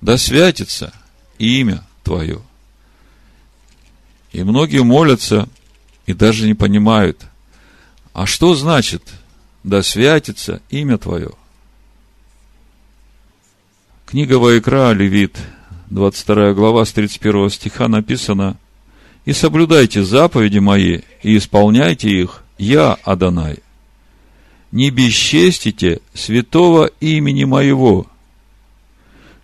да 0.00 0.18
святится 0.18 0.92
имя 1.38 1.84
Твое. 2.02 2.42
И 4.32 4.42
многие 4.42 4.82
молятся 4.82 5.48
и 6.10 6.12
даже 6.12 6.46
не 6.46 6.54
понимают, 6.54 7.26
а 8.12 8.26
что 8.26 8.56
значит 8.56 9.02
да 9.62 9.80
святится 9.82 10.60
имя 10.68 10.98
Твое? 10.98 11.30
Книга 14.06 14.40
Ваикра, 14.40 14.90
Левит, 14.92 15.38
22 15.90 16.54
глава, 16.54 16.84
с 16.84 16.92
31 16.92 17.48
стиха 17.50 17.86
написано, 17.86 18.56
«И 19.24 19.32
соблюдайте 19.32 20.02
заповеди 20.02 20.58
мои, 20.58 21.02
и 21.22 21.36
исполняйте 21.36 22.10
их, 22.10 22.42
я, 22.58 22.94
Адонай. 23.04 23.60
Не 24.72 24.90
бесчестите 24.90 26.00
святого 26.12 26.90
имени 26.98 27.44
моего, 27.44 28.08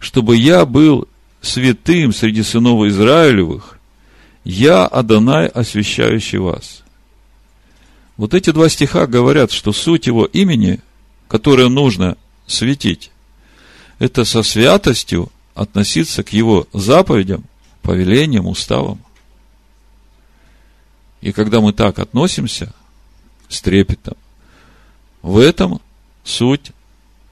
чтобы 0.00 0.36
я 0.36 0.66
был 0.66 1.06
святым 1.40 2.12
среди 2.12 2.42
сынов 2.42 2.88
Израилевых, 2.88 3.75
я, 4.46 4.86
Адонай, 4.86 5.48
освящающий 5.48 6.38
вас». 6.38 6.82
Вот 8.16 8.32
эти 8.32 8.50
два 8.50 8.68
стиха 8.68 9.06
говорят, 9.06 9.50
что 9.50 9.72
суть 9.72 10.06
его 10.06 10.24
имени, 10.24 10.80
которое 11.28 11.68
нужно 11.68 12.16
светить, 12.46 13.10
это 13.98 14.24
со 14.24 14.42
святостью 14.42 15.30
относиться 15.54 16.22
к 16.22 16.32
его 16.32 16.66
заповедям, 16.72 17.44
повелениям, 17.82 18.46
уставам. 18.46 19.00
И 21.20 21.32
когда 21.32 21.60
мы 21.60 21.72
так 21.72 21.98
относимся 21.98 22.72
с 23.48 23.60
трепетом, 23.60 24.16
в 25.22 25.38
этом 25.38 25.80
суть 26.24 26.70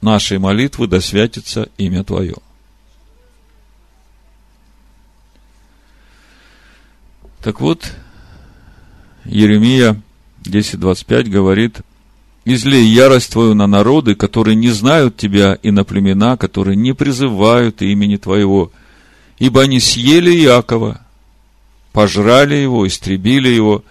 нашей 0.00 0.38
молитвы 0.38 0.88
да 0.88 1.00
святится 1.00 1.68
имя 1.78 2.02
Твое. 2.02 2.37
Так 7.45 7.61
вот, 7.61 7.93
Еремия 9.27 10.01
10.25 10.45 11.29
говорит– 11.29 11.83
излей 12.47 12.87
ярость 12.87 13.33
твою 13.33 13.53
на 13.53 13.67
народы, 13.67 14.15
которые 14.15 14.55
не 14.55 14.71
знают 14.71 15.19
тебя, 15.19 15.59
и 15.63 15.71
на 15.71 15.85
племена, 15.85 16.39
которые 16.39 16.75
не 16.75 16.95
призывают 16.95 17.83
имени 17.83 18.17
твоего. 18.17 18.73
Ибо 19.39 19.61
они 19.61 19.79
съели 19.79 20.31
Иакова, 20.45 21.03
пожрали 21.93 22.55
его, 22.55 22.87
истребили 22.87 23.49
его, 23.49 23.85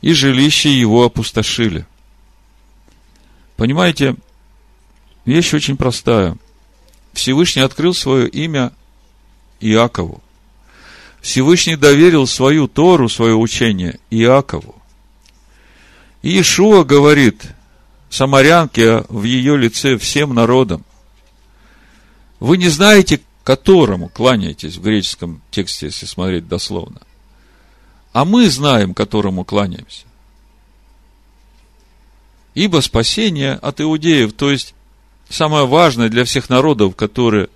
и 0.00 0.14
жилище 0.14 0.72
его 0.72 1.04
опустошили. 1.04 1.86
Понимаете, 3.56 4.16
вещь 5.26 5.52
очень 5.52 5.76
простая. 5.76 6.38
Всевышний 7.12 7.62
открыл 7.62 7.92
свое 7.92 8.26
имя 8.26 8.72
Иакову. 9.60 10.22
Всевышний 11.26 11.74
доверил 11.74 12.28
свою 12.28 12.68
Тору, 12.68 13.08
свое 13.08 13.34
учение 13.34 13.98
Иакову. 14.10 14.76
И 16.22 16.28
Иешуа 16.28 16.84
говорит, 16.84 17.42
самарянке 18.10 19.04
в 19.08 19.24
ее 19.24 19.56
лице 19.56 19.98
всем 19.98 20.34
народам. 20.34 20.84
Вы 22.38 22.58
не 22.58 22.68
знаете, 22.68 23.20
которому 23.42 24.08
кланяетесь 24.08 24.76
в 24.76 24.82
греческом 24.82 25.42
тексте, 25.50 25.86
если 25.86 26.06
смотреть 26.06 26.46
дословно. 26.46 27.00
А 28.12 28.24
мы 28.24 28.48
знаем, 28.48 28.94
которому 28.94 29.44
кланяемся. 29.44 30.06
Ибо 32.54 32.80
спасение 32.82 33.54
от 33.54 33.80
иудеев, 33.80 34.32
то 34.32 34.52
есть 34.52 34.76
самое 35.28 35.66
важное 35.66 36.08
для 36.08 36.24
всех 36.24 36.48
народов, 36.50 36.94
которые 36.94 37.48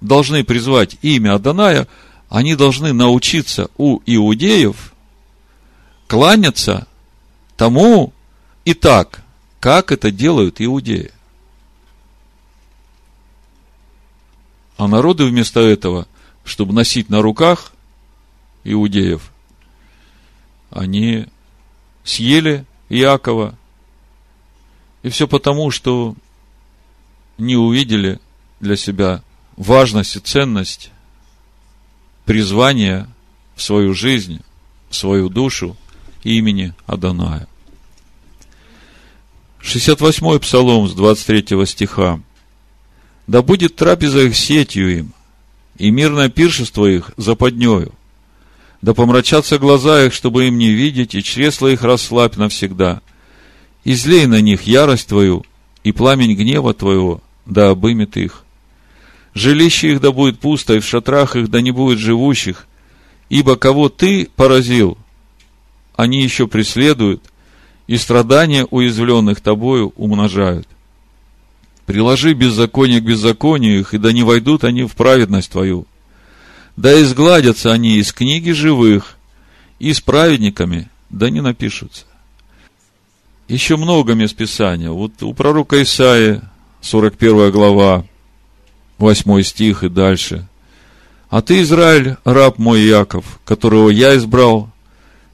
должны 0.00 0.44
призвать 0.44 0.96
имя 1.02 1.34
Аданая, 1.34 1.88
они 2.28 2.54
должны 2.56 2.92
научиться 2.92 3.70
у 3.76 4.00
иудеев 4.04 4.92
кланяться 6.06 6.86
тому 7.56 8.12
и 8.64 8.74
так, 8.74 9.22
как 9.60 9.92
это 9.92 10.10
делают 10.10 10.60
иудеи. 10.60 11.12
А 14.76 14.86
народы 14.86 15.24
вместо 15.24 15.60
этого, 15.60 16.06
чтобы 16.44 16.72
носить 16.72 17.08
на 17.08 17.20
руках 17.20 17.72
иудеев, 18.64 19.32
они 20.70 21.26
съели 22.04 22.64
Иакова. 22.88 23.56
И 25.02 25.08
все 25.08 25.26
потому, 25.26 25.70
что 25.70 26.14
не 27.38 27.56
увидели 27.56 28.20
для 28.60 28.76
себя 28.76 29.22
важность 29.56 30.16
и 30.16 30.20
ценность 30.20 30.90
призвания 32.28 33.08
в 33.56 33.62
свою 33.62 33.94
жизнь, 33.94 34.42
в 34.90 34.96
свою 34.96 35.30
душу 35.30 35.78
имени 36.22 36.74
Аданая. 36.86 37.48
68-й 39.62 40.38
псалом 40.38 40.88
с 40.88 40.92
23 40.92 41.64
стиха. 41.64 42.20
«Да 43.26 43.40
будет 43.40 43.76
трапеза 43.76 44.20
их 44.20 44.36
сетью 44.36 44.98
им, 44.98 45.12
и 45.78 45.90
мирное 45.90 46.28
пиршество 46.28 46.84
их 46.84 47.12
западнею. 47.16 47.94
Да 48.82 48.92
помрачатся 48.92 49.58
глаза 49.58 50.04
их, 50.04 50.12
чтобы 50.12 50.48
им 50.48 50.58
не 50.58 50.68
видеть, 50.68 51.14
и 51.14 51.22
чресла 51.22 51.68
их 51.68 51.82
расслабь 51.82 52.36
навсегда. 52.36 53.00
Излей 53.84 54.26
на 54.26 54.42
них 54.42 54.64
ярость 54.64 55.08
твою, 55.08 55.46
и 55.82 55.92
пламень 55.92 56.36
гнева 56.36 56.74
твоего, 56.74 57.22
да 57.46 57.70
обымет 57.70 58.18
их. 58.18 58.44
Жилище 59.38 59.92
их 59.92 60.00
да 60.00 60.12
будет 60.12 60.38
пусто, 60.38 60.74
и 60.74 60.80
в 60.80 60.86
шатрах 60.86 61.36
их 61.36 61.50
да 61.50 61.60
не 61.60 61.70
будет 61.70 61.98
живущих, 61.98 62.66
ибо 63.28 63.56
кого 63.56 63.88
ты 63.88 64.28
поразил, 64.36 64.98
они 65.96 66.22
еще 66.22 66.46
преследуют– 66.46 67.22
и 67.88 67.96
страдания 67.96 68.66
уязвленных 68.70 69.40
тобою 69.40 69.92
умножают. 69.96 70.68
Приложи 71.86 72.34
беззаконие 72.34 73.00
к 73.00 73.04
беззаконию 73.04 73.80
их, 73.80 73.94
и 73.94 73.98
да 73.98 74.12
не 74.12 74.22
войдут 74.22 74.62
они 74.62 74.84
в 74.84 74.94
праведность 74.94 75.50
твою. 75.50 75.86
Да 76.76 77.02
изгладятся 77.02 77.72
они 77.72 77.96
из 77.96 78.12
книги 78.12 78.50
живых, 78.50 79.16
и 79.78 79.92
с 79.92 80.00
праведниками 80.00 80.90
да 81.08 81.30
не 81.30 81.40
напишутся. 81.40 82.04
Еще 83.48 83.76
много 83.76 84.12
мест 84.12 84.36
Писания. 84.36 84.90
Вот 84.90 85.22
у 85.22 85.32
пророка 85.32 85.82
Исаия, 85.82 86.42
41 86.82 87.50
глава, 87.50 88.04
8 88.98 89.42
стих 89.42 89.84
и 89.84 89.88
дальше. 89.88 90.46
А 91.30 91.42
ты, 91.42 91.62
Израиль, 91.62 92.16
раб 92.24 92.58
мой 92.58 92.82
Яков, 92.82 93.40
которого 93.44 93.90
я 93.90 94.16
избрал, 94.16 94.70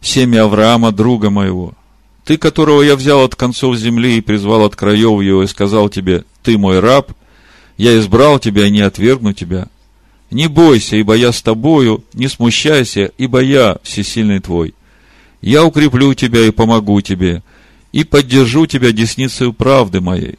семя 0.00 0.44
Авраама, 0.44 0.92
друга 0.92 1.30
моего– 1.30 1.72
ты, 2.24 2.38
которого 2.38 2.82
я 2.82 2.96
взял 2.96 3.22
от 3.22 3.34
концов 3.34 3.76
земли 3.76 4.16
и 4.16 4.22
призвал 4.22 4.64
от 4.64 4.74
краев 4.74 5.20
его, 5.20 5.42
и 5.42 5.46
сказал 5.46 5.90
тебе, 5.90 6.24
ты 6.42 6.56
мой 6.56 6.80
раб, 6.80 7.12
я 7.76 7.98
избрал 7.98 8.38
тебя 8.38 8.66
и 8.66 8.70
не 8.70 8.80
отвергну 8.80 9.34
тебя. 9.34 9.68
Не 10.30 10.48
бойся, 10.48 10.96
ибо 10.96 11.14
я 11.14 11.32
с 11.32 11.42
тобою, 11.42 12.02
не 12.14 12.28
смущайся, 12.28 13.12
ибо 13.18 13.40
я 13.40 13.76
всесильный 13.82 14.40
твой. 14.40 14.74
Я 15.42 15.64
укреплю 15.64 16.14
тебя 16.14 16.46
и 16.46 16.50
помогу 16.50 17.00
тебе, 17.02 17.42
и 17.92 18.04
поддержу 18.04 18.66
тебя 18.66 18.90
десницей 18.90 19.52
правды 19.52 20.00
моей. 20.00 20.38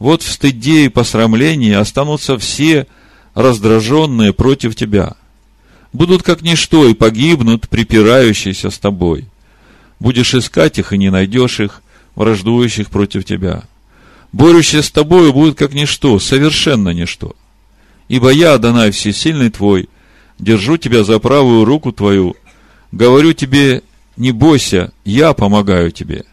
Вот 0.00 0.22
в 0.22 0.32
стыде 0.32 0.86
и 0.86 0.88
посрамлении 0.88 1.72
останутся 1.72 2.36
все 2.36 2.88
раздраженные 3.34 4.32
против 4.32 4.74
тебя. 4.74 5.14
Будут 5.92 6.24
как 6.24 6.42
ничто 6.42 6.88
и 6.88 6.94
погибнут 6.94 7.68
припирающиеся 7.68 8.70
с 8.70 8.78
тобой 8.80 9.28
будешь 10.00 10.34
искать 10.34 10.78
их 10.78 10.92
и 10.92 10.98
не 10.98 11.10
найдешь 11.10 11.60
их, 11.60 11.82
враждующих 12.16 12.90
против 12.90 13.24
тебя. 13.24 13.62
Борющие 14.32 14.82
с 14.82 14.90
тобою 14.90 15.32
будут 15.32 15.56
как 15.58 15.74
ничто, 15.74 16.18
совершенно 16.18 16.88
ничто. 16.90 17.36
Ибо 18.08 18.30
я, 18.30 18.54
Адонай, 18.54 18.90
всесильный 18.90 19.50
твой, 19.50 19.88
держу 20.38 20.76
тебя 20.78 21.04
за 21.04 21.18
правую 21.18 21.64
руку 21.64 21.92
твою, 21.92 22.34
говорю 22.90 23.32
тебе, 23.34 23.82
не 24.16 24.32
бойся, 24.32 24.92
я 25.04 25.32
помогаю 25.32 25.92
тебе. 25.92 26.24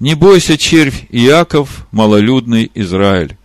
Не 0.00 0.14
бойся, 0.14 0.56
червь 0.56 1.06
Иаков, 1.10 1.86
малолюдный 1.90 2.70
Израиль. 2.74 3.36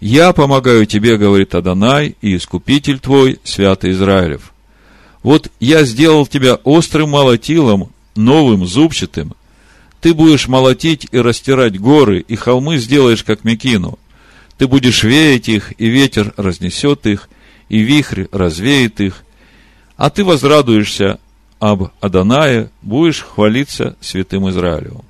Я 0.00 0.32
помогаю 0.32 0.86
тебе, 0.86 1.16
говорит 1.16 1.54
Адонай, 1.54 2.16
и 2.22 2.36
искупитель 2.36 2.98
твой, 2.98 3.40
святый 3.44 3.90
Израилев. 3.90 4.52
Вот 5.22 5.50
я 5.60 5.84
сделал 5.84 6.26
тебя 6.26 6.54
острым 6.54 7.10
молотилом, 7.10 7.90
новым, 8.14 8.64
зубчатым, 8.66 9.34
ты 10.00 10.14
будешь 10.14 10.46
молотить 10.46 11.08
и 11.10 11.18
растирать 11.18 11.78
горы, 11.78 12.20
и 12.20 12.36
холмы 12.36 12.78
сделаешь, 12.78 13.24
как 13.24 13.44
мекину. 13.44 13.98
Ты 14.56 14.68
будешь 14.68 15.02
веять 15.02 15.48
их, 15.48 15.72
и 15.78 15.88
ветер 15.88 16.32
разнесет 16.36 17.06
их, 17.06 17.28
и 17.68 17.80
вихрь 17.80 18.26
развеет 18.30 19.00
их. 19.00 19.24
А 19.96 20.10
ты 20.10 20.24
возрадуешься 20.24 21.18
об 21.58 21.90
Адонае, 22.00 22.70
будешь 22.82 23.22
хвалиться 23.22 23.96
святым 24.00 24.48
Израилевым. 24.50 25.04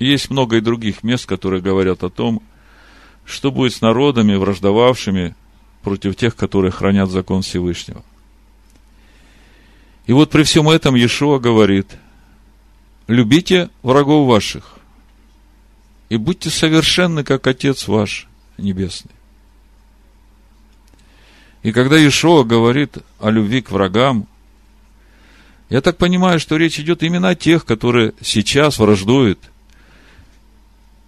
Есть 0.00 0.30
много 0.30 0.56
и 0.56 0.60
других 0.62 1.02
мест, 1.02 1.26
которые 1.26 1.60
говорят 1.60 2.02
о 2.02 2.08
том, 2.08 2.42
что 3.26 3.52
будет 3.52 3.74
с 3.74 3.82
народами, 3.82 4.34
враждовавшими 4.34 5.36
против 5.82 6.16
тех, 6.16 6.34
которые 6.34 6.72
хранят 6.72 7.10
закон 7.10 7.42
Всевышнего. 7.42 8.02
И 10.06 10.12
вот 10.14 10.30
при 10.30 10.42
всем 10.42 10.70
этом 10.70 10.94
Иешуа 10.94 11.38
говорит, 11.38 11.98
любите 13.08 13.68
врагов 13.82 14.26
ваших 14.26 14.78
и 16.08 16.16
будьте 16.16 16.48
совершенны, 16.48 17.22
как 17.22 17.46
Отец 17.46 17.86
ваш 17.86 18.26
Небесный. 18.56 19.12
И 21.62 21.72
когда 21.72 21.98
Иешуа 21.98 22.44
говорит 22.44 22.96
о 23.18 23.30
любви 23.30 23.60
к 23.60 23.70
врагам, 23.70 24.26
я 25.68 25.82
так 25.82 25.98
понимаю, 25.98 26.40
что 26.40 26.56
речь 26.56 26.80
идет 26.80 27.02
именно 27.02 27.28
о 27.28 27.34
тех, 27.34 27.66
которые 27.66 28.14
сейчас 28.22 28.78
враждуют 28.78 29.49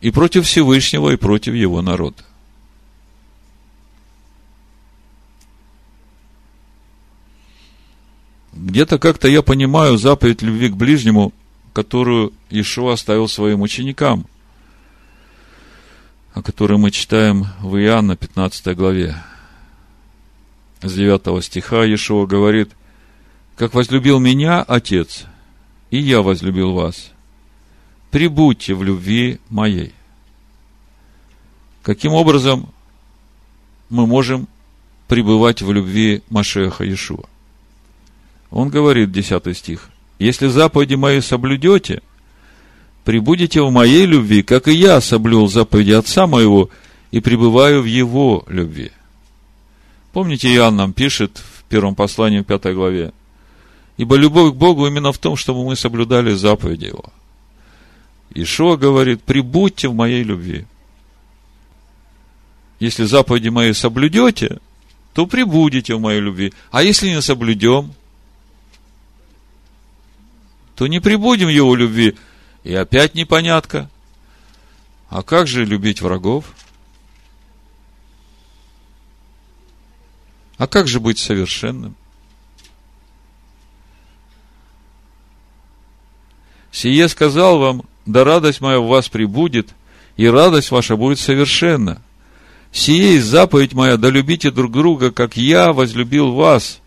и 0.03 0.11
против 0.11 0.47
Всевышнего, 0.47 1.11
и 1.11 1.17
против 1.17 1.55
его 1.55 1.81
народа. 1.81 2.25
Где-то 8.53 8.99
как-то 8.99 9.29
я 9.29 9.43
понимаю 9.43 9.97
заповедь 9.97 10.43
любви 10.43 10.69
к 10.69 10.77
ближнему, 10.77 11.33
которую 11.73 12.33
Иешуа 12.51 12.95
оставил 12.95 13.29
своим 13.29 13.63
ученикам, 13.63 14.27
о 16.35 16.43
которой 16.43 16.79
мы 16.79 16.91
читаем 16.91 17.47
в 17.61 17.77
Иоанна 17.77 18.17
15 18.17 18.77
главе 18.77 19.17
с 20.83 20.93
9 20.93 21.45
стиха 21.45 21.85
Иешуа 21.85 22.27
говорит, 22.27 22.73
«Как 23.57 23.73
возлюбил 23.75 24.19
меня 24.19 24.63
Отец, 24.63 25.27
и 25.91 25.99
я 25.99 26.23
возлюбил 26.23 26.73
вас, 26.73 27.13
прибудьте 28.13 28.75
в 28.75 28.85
любви 28.85 29.41
моей». 29.49 29.93
Каким 31.83 32.13
образом 32.13 32.69
мы 33.91 34.07
можем 34.07 34.47
пребывать 35.09 35.63
в 35.63 35.73
любви 35.73 36.23
Машеха 36.31 36.85
Иешуа? 36.85 37.25
Он 38.51 38.69
говорит, 38.69 39.11
10 39.11 39.57
стих, 39.57 39.91
«Если 40.21 40.47
заповеди 40.47 40.95
мои 40.95 41.21
соблюдете, 41.21 42.03
прибудете 43.05 43.63
в 43.63 43.73
моей 43.73 44.07
любви, 44.07 44.45
как 44.45 44.69
и 44.69 44.73
я 44.73 45.01
соблюл 45.01 45.49
заповеди 45.49 45.91
Отца 45.91 46.29
моего 46.29 46.71
и 47.11 47.19
пребываю 47.19 47.83
в 47.83 47.87
его 47.87 48.45
любви». 48.47 48.93
Помните, 50.13 50.55
Иоанн 50.55 50.77
нам 50.77 50.93
пишет 50.93 51.39
в 51.39 51.65
первом 51.65 51.95
послании, 51.95 52.41
в 52.41 52.45
пятой 52.45 52.75
главе, 52.75 53.13
Ибо 53.97 54.17
любовь 54.17 54.53
к 54.53 54.57
Богу 54.57 54.87
именно 54.87 55.13
в 55.13 55.19
том, 55.19 55.37
чтобы 55.37 55.65
мы 55.65 55.77
соблюдали 55.77 56.33
заповеди 56.33 56.87
Его. 56.87 57.13
Ишуа 58.35 58.77
говорит, 58.77 59.23
прибудьте 59.23 59.89
в 59.89 59.95
моей 59.95 60.23
любви. 60.23 60.67
Если 62.81 63.05
заповеди 63.05 63.49
мои 63.49 63.73
соблюдете, 63.73 64.59
то 65.13 65.27
прибудете 65.27 65.95
в 65.95 66.01
моей 66.01 66.21
любви. 66.21 66.53
А 66.71 66.83
если 66.83 67.11
не 67.11 67.21
соблюдем, 67.21 67.95
то 70.75 70.87
не 70.87 71.01
прибудем 71.01 71.49
его 71.49 71.75
любви. 71.75 72.17
И 72.65 72.75
опять 72.75 73.15
непонятка. 73.15 73.91
А 75.09 75.23
как 75.23 75.47
же 75.47 75.65
любить 75.65 76.01
врагов? 76.01 76.55
А 80.57 80.67
как 80.67 80.89
же 80.89 81.01
быть 81.01 81.19
совершенным? 81.19 81.95
Сие 86.71 87.09
сказал 87.09 87.59
вам, 87.59 87.83
да 88.07 88.25
радость 88.25 88.61
моя 88.61 88.81
в 88.81 88.87
вас 88.87 89.09
прибудет, 89.09 89.71
и 90.17 90.27
радость 90.27 90.71
ваша 90.71 90.97
будет 90.97 91.19
совершенна. 91.19 92.03
Сие 92.73 93.15
есть 93.15 93.27
заповедь 93.27 93.75
моя, 93.75 93.97
да 93.97 94.09
любите 94.11 94.51
друг 94.51 94.73
друга, 94.73 95.11
как 95.11 95.37
я 95.37 95.73
возлюбил 95.73 96.33
вас. 96.33 96.81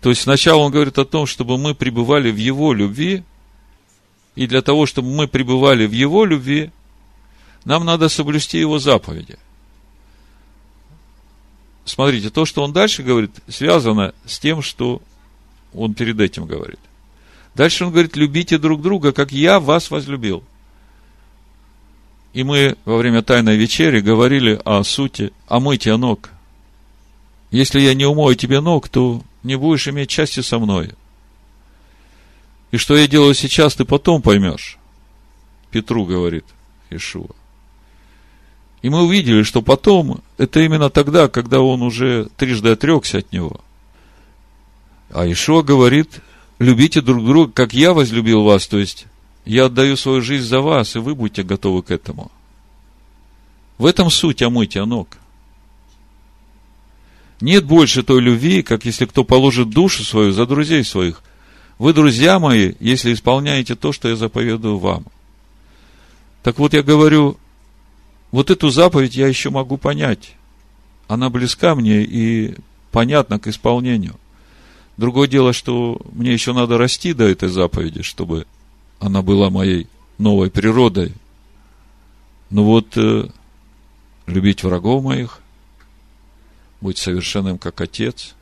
То 0.00 0.10
есть 0.10 0.22
сначала 0.22 0.60
он 0.60 0.72
говорит 0.72 0.98
о 0.98 1.04
том, 1.04 1.26
чтобы 1.26 1.58
мы 1.58 1.74
пребывали 1.74 2.30
в 2.30 2.36
его 2.36 2.72
любви, 2.72 3.22
и 4.36 4.46
для 4.46 4.62
того, 4.62 4.86
чтобы 4.86 5.08
мы 5.08 5.28
пребывали 5.28 5.86
в 5.86 5.92
его 5.92 6.24
любви, 6.24 6.70
нам 7.64 7.84
надо 7.84 8.08
соблюсти 8.08 8.58
его 8.58 8.78
заповеди– 8.78 9.38
смотрите, 11.90 12.30
то, 12.30 12.46
что 12.46 12.62
он 12.62 12.72
дальше 12.72 13.02
говорит, 13.02 13.32
связано 13.48 14.14
с 14.24 14.38
тем, 14.38 14.62
что 14.62 15.02
он 15.74 15.94
перед 15.94 16.20
этим 16.20 16.46
говорит. 16.46 16.80
Дальше 17.54 17.84
он 17.84 17.90
говорит, 17.90 18.16
любите 18.16 18.58
друг 18.58 18.80
друга, 18.80 19.12
как 19.12 19.32
я 19.32 19.60
вас 19.60 19.90
возлюбил. 19.90 20.44
И 22.32 22.44
мы 22.44 22.76
во 22.84 22.96
время 22.96 23.22
Тайной 23.22 23.56
Вечери 23.56 24.00
говорили 24.00 24.60
о 24.64 24.84
сути 24.84 25.32
о 25.48 25.58
мытье 25.58 25.96
ног. 25.96 26.30
Если 27.50 27.80
я 27.80 27.94
не 27.94 28.04
умою 28.04 28.36
тебе 28.36 28.60
ног, 28.60 28.88
то 28.88 29.22
не 29.42 29.56
будешь 29.56 29.88
иметь 29.88 30.10
счастья 30.10 30.42
со 30.42 30.58
мной. 30.58 30.92
И 32.70 32.76
что 32.76 32.96
я 32.96 33.08
делаю 33.08 33.34
сейчас, 33.34 33.74
ты 33.74 33.84
потом 33.84 34.22
поймешь. 34.22 34.78
Петру 35.72 36.04
говорит 36.04 36.44
Ишуа. 36.90 37.34
И 38.82 38.88
мы 38.88 39.02
увидели, 39.02 39.42
что 39.42 39.60
потом, 39.60 40.22
это 40.38 40.60
именно 40.60 40.88
тогда, 40.88 41.28
когда 41.28 41.60
он 41.60 41.82
уже 41.82 42.28
трижды 42.36 42.70
отрекся 42.70 43.18
от 43.18 43.32
него. 43.32 43.60
А 45.10 45.30
Ишуа 45.30 45.62
говорит, 45.62 46.20
любите 46.60 47.00
друг 47.00 47.24
друга, 47.24 47.52
как 47.52 47.72
я 47.72 47.92
возлюбил 47.92 48.44
вас, 48.44 48.68
то 48.68 48.78
есть 48.78 49.06
я 49.44 49.64
отдаю 49.64 49.96
свою 49.96 50.20
жизнь 50.20 50.46
за 50.46 50.60
вас, 50.60 50.94
и 50.94 51.00
вы 51.00 51.16
будете 51.16 51.42
готовы 51.42 51.82
к 51.82 51.90
этому. 51.90 52.30
В 53.78 53.86
этом 53.86 54.10
суть 54.10 54.42
омытия 54.42 54.84
ног. 54.84 55.16
Нет 57.40 57.64
больше 57.64 58.02
той 58.02 58.20
любви, 58.20 58.62
как 58.62 58.84
если 58.84 59.06
кто 59.06 59.24
положит 59.24 59.70
душу 59.70 60.04
свою 60.04 60.32
за 60.32 60.44
друзей 60.46 60.84
своих. 60.84 61.22
Вы, 61.78 61.94
друзья 61.94 62.38
мои, 62.38 62.74
если 62.78 63.14
исполняете 63.14 63.74
то, 63.74 63.92
что 63.92 64.10
я 64.10 64.16
заповедую 64.16 64.76
вам. 64.76 65.06
Так 66.42 66.58
вот, 66.58 66.74
я 66.74 66.82
говорю, 66.82 67.38
вот 68.30 68.50
эту 68.50 68.68
заповедь 68.68 69.16
я 69.16 69.26
еще 69.26 69.48
могу 69.48 69.78
понять. 69.78 70.34
Она 71.08 71.30
близка 71.30 71.74
мне 71.74 72.02
и 72.02 72.54
понятна 72.92 73.38
к 73.38 73.46
исполнению. 73.46 74.16
Другое 75.00 75.28
дело, 75.28 75.54
что 75.54 75.98
мне 76.12 76.30
еще 76.30 76.52
надо 76.52 76.76
расти 76.76 77.14
до 77.14 77.24
этой 77.24 77.48
заповеди, 77.48 78.02
чтобы 78.02 78.46
она 78.98 79.22
была 79.22 79.48
моей 79.48 79.88
новой 80.18 80.50
природой. 80.50 81.14
Ну 82.50 82.64
вот, 82.64 82.98
э, 82.98 83.30
любить 84.26 84.62
врагов 84.62 85.02
моих, 85.02 85.40
быть 86.82 86.98
совершенным 86.98 87.56
как 87.56 87.80
отец. 87.80 88.34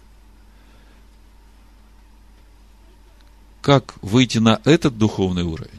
Как 3.62 3.94
выйти 4.03 4.38
на 4.38 4.61
этот 4.64 4.99
духовный 4.99 5.44
уровень? 5.44 5.71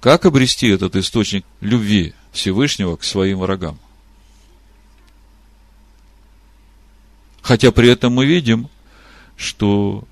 Как 0.00 0.26
обрести 0.26 0.66
этот 0.66 0.96
источник 0.96 1.46
любви 1.60 2.14
Всевышнего 2.32 2.96
к 2.96 3.04
своим 3.04 3.38
врагам? 3.38 3.78
Хотя 7.42 7.70
при 7.72 7.88
этом 7.88 8.14
мы 8.14 8.26
видим, 8.26 8.68
что 9.36 10.04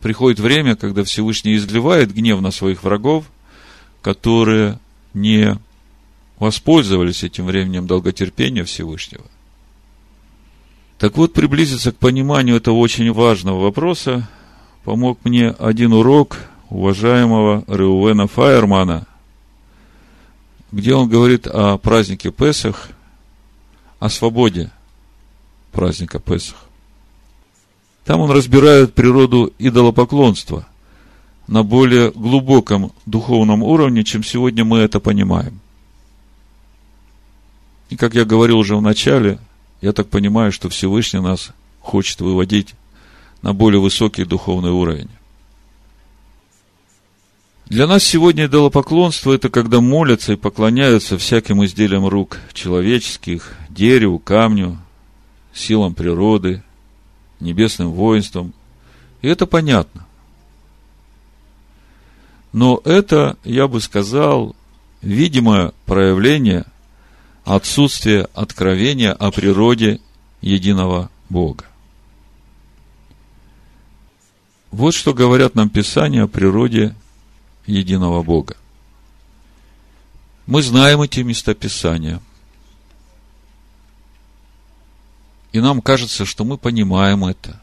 приходит 0.00 0.40
время, 0.40 0.76
когда 0.76 1.04
Всевышний 1.04 1.56
изливает 1.56 2.14
гнев 2.14 2.40
на 2.40 2.50
своих 2.50 2.84
врагов, 2.84 3.24
которые 4.00 4.78
не 5.14 5.56
воспользовались 6.38 7.22
этим 7.22 7.46
временем 7.46 7.86
долготерпения 7.86 8.64
Всевышнего. 8.64 9.24
Так 10.98 11.16
вот, 11.16 11.32
приблизиться 11.32 11.92
к 11.92 11.96
пониманию 11.96 12.56
этого 12.56 12.76
очень 12.76 13.12
важного 13.12 13.60
вопроса 13.60 14.28
помог 14.84 15.18
мне 15.24 15.50
один 15.50 15.92
урок– 15.92 16.38
уважаемого 16.72 17.64
Реувена 17.68 18.26
Фаермана, 18.26 19.06
где 20.72 20.94
он 20.94 21.08
говорит 21.08 21.46
о 21.46 21.76
празднике 21.76 22.30
Песах, 22.30 22.88
о 24.00 24.08
свободе 24.08 24.70
праздника 25.72 26.18
Песах. 26.18 26.56
Там 28.04 28.20
он 28.20 28.30
разбирает 28.30 28.94
природу 28.94 29.52
идолопоклонства 29.58 30.66
на 31.46 31.62
более 31.62 32.10
глубоком 32.10 32.92
духовном 33.06 33.62
уровне, 33.62 34.04
чем 34.04 34.22
сегодня 34.22 34.64
мы 34.64 34.78
это 34.78 35.00
понимаем. 35.00 35.60
И 37.90 37.96
как 37.96 38.14
я 38.14 38.24
говорил 38.24 38.58
уже 38.58 38.76
в 38.76 38.82
начале, 38.82 39.38
я 39.80 39.92
так 39.92 40.08
понимаю, 40.08 40.52
что 40.52 40.68
Всевышний 40.68 41.20
нас 41.20 41.50
хочет 41.80 42.20
выводить 42.20 42.74
на 43.42 43.52
более 43.52 43.80
высокий 43.80 44.24
духовный 44.24 44.70
уровень. 44.70 45.10
Для 47.66 47.86
нас 47.86 48.04
сегодня 48.04 48.46
идолопоклонство– 48.46 49.32
это 49.34 49.48
когда 49.48 49.80
молятся 49.80 50.34
и 50.34 50.36
поклоняются 50.36 51.16
всяким 51.16 51.64
изделиям 51.64 52.06
рук 52.06 52.38
человеческих, 52.52 53.54
дереву, 53.70 54.18
камню, 54.18 54.78
силам 55.52 55.94
природы, 55.94 56.62
небесным 57.40 57.92
воинством. 57.92 58.54
И 59.20 59.28
это 59.28 59.46
понятно. 59.46 60.06
Но 62.52 62.80
это, 62.84 63.36
я 63.44 63.66
бы 63.68 63.80
сказал, 63.80 64.54
видимое 65.00 65.72
проявление 65.86 66.66
отсутствия 67.44 68.28
откровения 68.34 69.12
о 69.12 69.30
природе 69.30 70.00
единого 70.40 71.10
Бога. 71.28 71.64
Вот 74.70 74.94
что 74.94 75.12
говорят 75.12 75.54
нам 75.54 75.68
Писания 75.68 76.24
о 76.24 76.28
природе 76.28 76.94
единого 77.66 78.22
Бога. 78.22 78.56
Мы 80.46 80.62
знаем 80.62 81.02
эти 81.02 81.20
места 81.20 81.54
Писания. 81.54 82.20
И 85.52 85.60
нам 85.60 85.82
кажется, 85.82 86.24
что 86.24 86.44
мы 86.44 86.56
понимаем 86.56 87.24
это. 87.24 87.60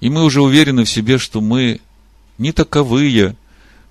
И 0.00 0.08
мы 0.10 0.24
уже 0.24 0.40
уверены 0.42 0.84
в 0.84 0.90
себе, 0.90 1.18
что 1.18 1.40
мы 1.40 1.80
не 2.38 2.52
таковые, 2.52 3.36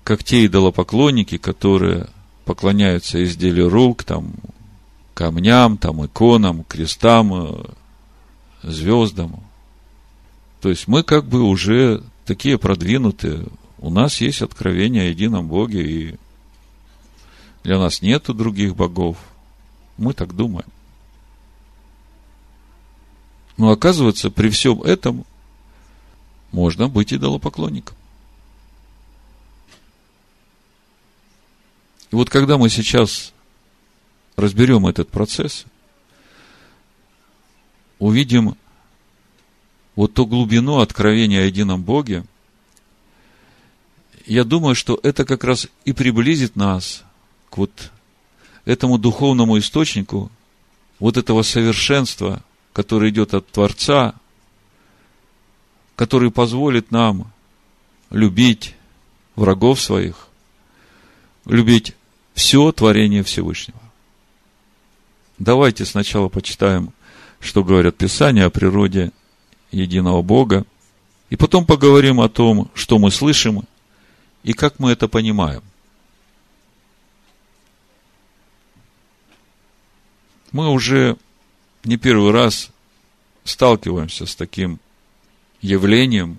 как 0.02 0.24
те 0.24 0.46
идолопоклонники, 0.46 1.36
которые 1.36 2.08
поклоняются 2.44 3.22
изделию 3.22 3.68
рук, 3.68 4.04
там, 4.04 4.32
камням, 5.14 5.76
там, 5.76 6.04
иконам, 6.04 6.64
крестам, 6.64 7.32
э, 7.34 7.64
звездам. 8.62 9.42
То 10.60 10.70
есть 10.70 10.88
мы 10.88 11.02
как 11.02 11.26
бы 11.26 11.42
уже 11.42 12.02
такие 12.24 12.58
продвинутые. 12.58 13.46
У 13.78 13.90
нас 13.90 14.20
есть 14.20 14.42
откровение 14.42 15.02
о 15.02 15.10
едином 15.10 15.46
Боге, 15.46 15.82
и 15.82 16.14
для 17.64 17.78
нас 17.78 18.02
нету 18.02 18.34
других 18.34 18.74
богов. 18.74 19.18
Мы 19.98 20.14
так 20.14 20.34
думаем. 20.34 20.66
Но 23.58 23.70
оказывается, 23.70 24.30
при 24.30 24.48
всем 24.50 24.82
этом 24.82 25.26
можно 26.52 26.88
быть 26.88 27.12
идолопоклонником. 27.12 27.96
И 32.10 32.14
вот 32.14 32.30
когда 32.30 32.56
мы 32.56 32.70
сейчас 32.70 33.34
разберем 34.36 34.86
этот 34.86 35.10
процесс, 35.10 35.66
увидим 37.98 38.56
вот 39.96 40.14
ту 40.14 40.24
глубину 40.24 40.78
откровения 40.78 41.42
о 41.42 41.46
едином 41.46 41.82
Боге, 41.82 42.24
я 44.24 44.44
думаю, 44.44 44.76
что 44.76 45.00
это 45.02 45.24
как 45.24 45.42
раз 45.42 45.66
и 45.84 45.92
приблизит 45.92 46.54
нас 46.54 47.02
к 47.50 47.58
вот 47.58 47.90
этому 48.64 48.98
духовному 48.98 49.58
источнику, 49.58 50.30
вот 51.00 51.16
этого 51.16 51.42
совершенства, 51.42 52.44
которое 52.78 53.10
идет 53.10 53.34
от 53.34 53.44
Творца, 53.48 54.14
который 55.96 56.30
позволит 56.30 56.92
нам 56.92 57.32
любить 58.10 58.76
врагов 59.34 59.80
своих, 59.80 60.28
любить 61.44 61.96
все 62.34 62.70
творение 62.70 63.24
Всевышнего. 63.24 63.80
Давайте 65.40 65.84
сначала 65.86 66.28
почитаем, 66.28 66.92
что 67.40 67.64
говорят 67.64 67.96
Писания 67.96 68.46
о 68.46 68.50
природе 68.50 69.10
единого 69.72 70.22
Бога, 70.22 70.64
и 71.30 71.34
потом 71.34 71.66
поговорим 71.66 72.20
о 72.20 72.28
том, 72.28 72.70
что 72.74 73.00
мы 73.00 73.10
слышим 73.10 73.64
и 74.44 74.52
как 74.52 74.78
мы 74.78 74.92
это 74.92 75.08
понимаем. 75.08 75.64
Мы 80.52 80.68
уже 80.68 81.16
не 81.84 81.96
первый 81.96 82.32
раз 82.32 82.70
сталкиваемся 83.44 84.26
с 84.26 84.34
таким 84.36 84.78
явлением, 85.60 86.38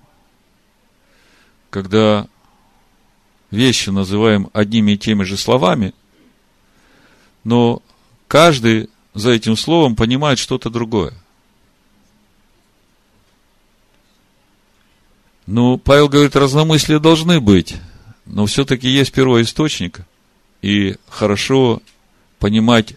когда 1.70 2.26
вещи 3.50 3.90
называем 3.90 4.48
одними 4.52 4.92
и 4.92 4.98
теми 4.98 5.24
же 5.24 5.36
словами, 5.36 5.92
но 7.44 7.82
каждый 8.28 8.90
за 9.14 9.30
этим 9.30 9.56
словом 9.56 9.96
понимает 9.96 10.38
что-то 10.38 10.70
другое. 10.70 11.14
Ну, 15.46 15.78
Павел 15.78 16.08
говорит, 16.08 16.36
разномыслия 16.36 17.00
должны 17.00 17.40
быть, 17.40 17.76
но 18.24 18.46
все-таки 18.46 18.88
есть 18.88 19.12
первоисточник, 19.12 20.02
и 20.62 20.96
хорошо 21.08 21.82
понимать, 22.38 22.94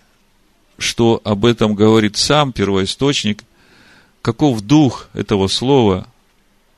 что 0.77 1.21
об 1.23 1.45
этом 1.45 1.75
говорит 1.75 2.17
сам 2.17 2.51
первоисточник, 2.51 3.43
каков 4.21 4.61
дух 4.61 5.09
этого 5.13 5.47
слова, 5.47 6.07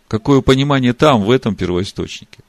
какое 0.08 0.42
понимание 0.42 0.94
там, 0.94 1.24
в 1.24 1.32
этом 1.32 1.56
первоисточнике. 1.56 2.40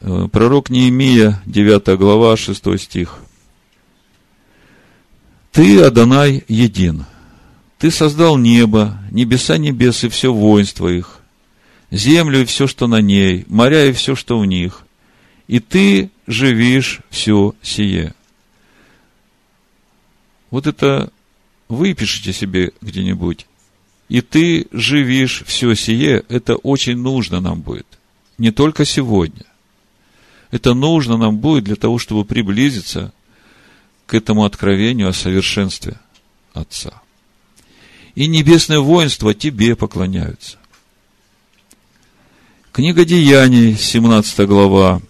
Э, 0.00 0.28
пророк 0.30 0.70
Неемия, 0.70 1.42
9 1.46 1.98
глава, 1.98 2.36
6 2.36 2.78
стих. 2.78 3.18
«Ты, 5.50 5.82
Адонай, 5.82 6.44
един. 6.46 7.04
Ты 7.78 7.90
создал 7.90 8.36
небо, 8.36 8.98
небеса 9.10 9.58
небес 9.58 10.04
и 10.04 10.08
все 10.08 10.32
воинство 10.32 10.88
их, 10.88 11.20
землю 11.90 12.42
и 12.42 12.44
все, 12.44 12.66
что 12.66 12.86
на 12.86 13.00
ней, 13.00 13.44
моря 13.48 13.86
и 13.86 13.92
все, 13.92 14.14
что 14.14 14.38
в 14.38 14.46
них, 14.46 14.82
и 15.46 15.58
ты 15.58 16.10
живишь 16.26 17.00
все 17.10 17.54
сие». 17.62 18.14
Вот 20.50 20.66
это 20.66 21.12
выпишите 21.68 22.32
себе 22.32 22.72
где-нибудь. 22.80 23.46
И 24.08 24.20
ты 24.22 24.66
живишь 24.72 25.42
все 25.46 25.74
сие, 25.74 26.24
это 26.28 26.56
очень 26.56 26.96
нужно 26.96 27.40
нам 27.40 27.60
будет. 27.60 27.86
Не 28.38 28.52
только 28.52 28.84
сегодня– 28.84 29.44
это 30.50 30.74
нужно 30.74 31.16
нам 31.16 31.38
будет 31.38 31.64
для 31.64 31.76
того, 31.76 31.98
чтобы 31.98 32.24
приблизиться 32.24 33.12
к 34.06 34.14
этому 34.14 34.44
откровению 34.44 35.08
о 35.08 35.12
совершенстве 35.12 35.98
Отца. 36.54 37.02
И 38.14 38.26
небесное 38.26 38.80
воинство 38.80 39.34
тебе 39.34 39.76
поклоняются. 39.76 40.56
Книга 42.72 43.04
Деяний, 43.04 43.76
17 43.76 44.40
глава, 44.48 45.02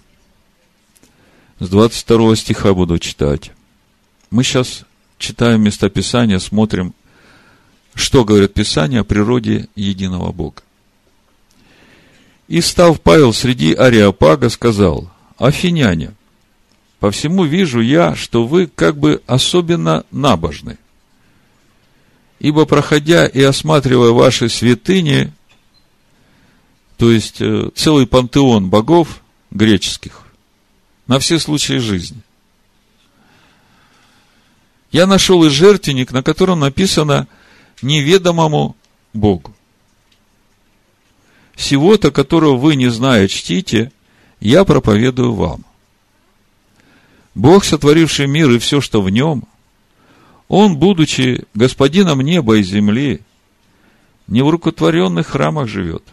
с 1.60 1.68
22 1.68 2.36
стиха 2.36 2.74
буду 2.74 2.98
читать. 2.98 3.52
Мы 4.30 4.42
сейчас 4.42 4.84
читаем 5.18 5.62
местописание, 5.62 6.40
смотрим, 6.40 6.94
что 7.94 8.24
говорит 8.24 8.54
Писание 8.54 9.00
о 9.00 9.04
природе 9.04 9.68
единого 9.74 10.32
Бога. 10.32 10.62
И 12.46 12.60
став 12.60 13.00
Павел 13.00 13.32
среди 13.32 13.74
Ариапага, 13.74 14.48
сказал– 14.48 15.10
Афиняне, 15.38 16.14
по 16.98 17.12
всему 17.12 17.44
вижу 17.44 17.80
я, 17.80 18.16
что 18.16 18.44
вы 18.44 18.66
как 18.66 18.98
бы 18.98 19.22
особенно 19.26 20.04
набожны. 20.10 20.78
Ибо, 22.40 22.66
проходя 22.66 23.26
и 23.26 23.40
осматривая 23.42 24.10
ваши 24.10 24.48
святыни, 24.48 25.32
то 26.96 27.10
есть 27.10 27.40
э, 27.40 27.70
целый 27.74 28.06
пантеон 28.06 28.68
богов 28.68 29.22
греческих, 29.52 30.22
на 31.06 31.20
все 31.20 31.38
случаи 31.38 31.78
жизни, 31.78 32.20
я 34.90 35.06
нашел 35.06 35.44
и 35.44 35.48
жертвенник, 35.48 36.12
на 36.12 36.22
котором 36.22 36.60
написано 36.60 37.28
неведомому 37.82 38.76
Богу. 39.12 39.54
Всего-то, 41.54 42.10
которого 42.10 42.56
вы, 42.56 42.76
не 42.76 42.88
зная, 42.88 43.28
чтите, 43.28 43.92
я 44.40 44.64
проповедую 44.64 45.34
вам. 45.34 45.64
Бог, 47.34 47.64
сотворивший 47.64 48.26
мир 48.26 48.50
и 48.50 48.58
все, 48.58 48.80
что 48.80 49.02
в 49.02 49.10
нем, 49.10 49.44
Он, 50.48 50.76
будучи 50.76 51.44
господином 51.54 52.20
неба 52.20 52.58
и 52.58 52.62
земли, 52.62 53.20
не 54.26 54.42
в 54.42 54.50
рукотворенных 54.50 55.26
храмах 55.26 55.68
живет 55.68 56.04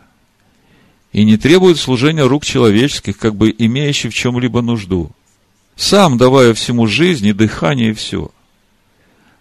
и 1.12 1.24
не 1.24 1.38
требует 1.38 1.78
служения 1.78 2.24
рук 2.24 2.44
человеческих, 2.44 3.18
как 3.18 3.36
бы 3.36 3.54
имеющих 3.58 4.12
в 4.12 4.16
чем-либо 4.16 4.62
нужду, 4.62 5.12
сам 5.76 6.18
давая 6.18 6.54
всему 6.54 6.88
жизнь 6.88 7.28
и 7.28 7.34
дыхание 7.34 7.92
и 7.92 7.94
все. 7.94 8.32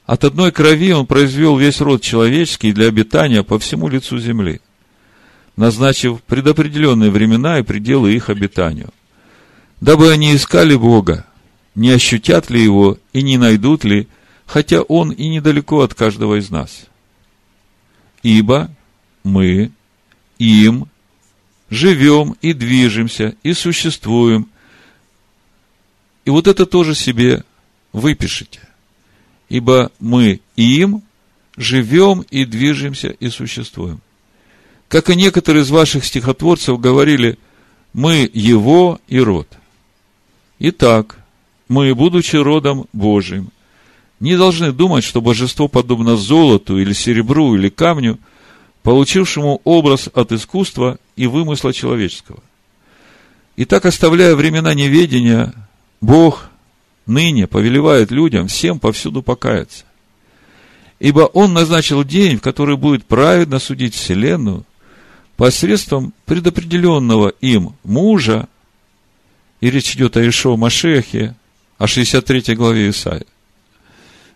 От 0.07 0.25
одной 0.25 0.53
крови 0.53 0.93
он 0.93 1.07
произвел 1.07 1.57
весь 1.57 1.81
род 1.81 2.03
человеческий 2.03 2.73
для 2.73 2.89
обитания 2.89 3.43
по 3.43 3.59
всему 3.59 3.89
лицу 3.89 4.19
земли– 4.19 4.61
назначив 5.57 6.23
предопределенные 6.23 7.11
времена 7.11 7.59
и 7.59 7.63
пределы 7.63 8.15
их 8.15 8.29
обитанию, 8.29 8.91
дабы 9.81 10.11
они 10.11 10.35
искали 10.35 10.75
Бога, 10.75 11.27
не 11.75 11.91
ощутят 11.91 12.51
ли 12.51 12.63
Его 12.63 12.99
и 13.13 13.23
не 13.23 13.37
найдут 13.37 13.85
ли, 13.85 14.09
хотя 14.47 14.83
Он 14.83 15.11
и 15.11 15.29
недалеко 15.29 15.83
от 15.83 15.95
каждого 15.95 16.39
из 16.39 16.51
нас. 16.51 16.87
Ибо 18.23 18.71
мы 19.23 19.71
им 20.39 20.89
живем 21.71 22.37
и 22.41 22.53
движемся 22.53 23.37
и 23.43 23.53
существуем. 23.53 24.49
И 26.25 26.31
вот 26.31 26.47
это 26.47 26.67
тоже 26.67 26.95
себе 26.95 27.45
выпишите. 27.93 28.61
Ибо 29.49 29.91
мы 30.01 30.41
им 30.57 31.03
живем 31.57 32.25
и 32.31 32.45
движемся 32.45 33.09
и 33.09 33.29
существуем. 33.29 34.01
Как 34.89 35.11
и 35.11 35.17
некоторые 35.17 35.63
из 35.63 35.71
ваших 35.71 36.05
стихотворцев 36.05 36.81
говорили, 36.81 37.39
мы 37.93 38.29
его 38.33 39.01
и 39.09 39.19
род. 39.19 39.49
Итак, 40.59 41.19
мы, 41.69 41.95
будучи 41.95 42.37
родом 42.37 42.87
Божиим, 42.93 43.51
не 44.21 44.37
должны 44.37 44.73
думать, 44.73 45.05
что 45.05 45.21
божество 45.21 45.69
подобно 45.69 46.17
золоту 46.17 46.79
или 46.79 46.93
серебру 46.93 47.55
или 47.55 47.69
камню, 47.69 48.19
получившему 48.83 49.61
образ 49.65 50.09
от 50.13 50.33
искусства 50.33 50.99
и 51.17 51.27
вымысла 51.27 51.73
человеческого. 51.73 52.43
И 53.57 53.65
так, 53.65 53.85
оставляя 53.87 54.35
времена 54.35 54.75
неведения, 54.75 55.53
Бог 56.01 56.49
ныне 57.07 57.47
повелевает 57.47 58.11
людям 58.11 58.49
всем 58.49 58.79
повсюду 58.79 59.23
покаяться. 59.23 59.85
Ибо 60.99 61.23
Он 61.23 61.53
назначил 61.53 62.05
день, 62.05 62.39
в 62.39 62.41
который 62.41 62.77
будет 62.77 63.05
праведно 63.05 63.59
судить 63.59 63.95
Вселенную 63.95 64.65
посредством 65.37 66.15
предопределенного 66.27 67.29
им 67.41 67.77
мужа, 67.83 68.49
и 69.61 69.71
речь 69.71 69.95
идет 69.95 70.17
о 70.17 70.27
Ишо 70.27 70.57
Машехе, 70.57 71.35
о 71.79 71.87
63 71.87 72.55
главе 72.55 72.91
Исаия, 72.91 73.27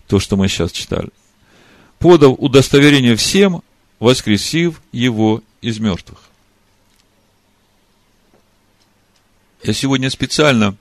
то, 0.06 0.18
что 0.18 0.36
мы 0.36 0.48
сейчас 0.48 0.72
читали, 0.72 1.10
подав 1.98 2.34
удостоверение 2.38 3.14
всем, 3.14 3.62
воскресив 4.00 4.80
его 4.92 5.42
из 5.60 5.78
мертвых. 5.78 6.18
Я 9.62 9.72
сегодня 9.72 10.08
специально 10.08 10.76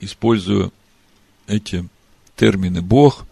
использую 0.00 0.72
эти 1.46 1.88
термины 2.36 2.82
Бог, 2.82 3.26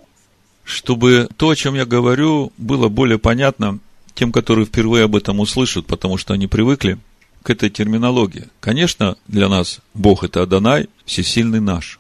чтобы 0.64 1.28
то, 1.36 1.50
о 1.50 1.56
чем 1.56 1.74
я 1.74 1.84
говорю, 1.84 2.52
было 2.56 2.88
более 2.88 3.18
понятно 3.18 3.78
тем, 4.14 4.32
которые 4.32 4.66
впервые 4.66 5.04
об 5.04 5.16
этом 5.16 5.40
услышат, 5.40 5.86
потому 5.86 6.16
что 6.16 6.34
они 6.34 6.46
привыкли 6.46 6.98
к 7.42 7.50
этой 7.50 7.68
терминологии. 7.68 8.48
Конечно, 8.60 9.16
для 9.26 9.48
нас 9.48 9.80
Бог– 9.92 10.22
это 10.24 10.42
Адонай, 10.42 10.88
всесильный 11.04 11.60
наш. 11.60 11.98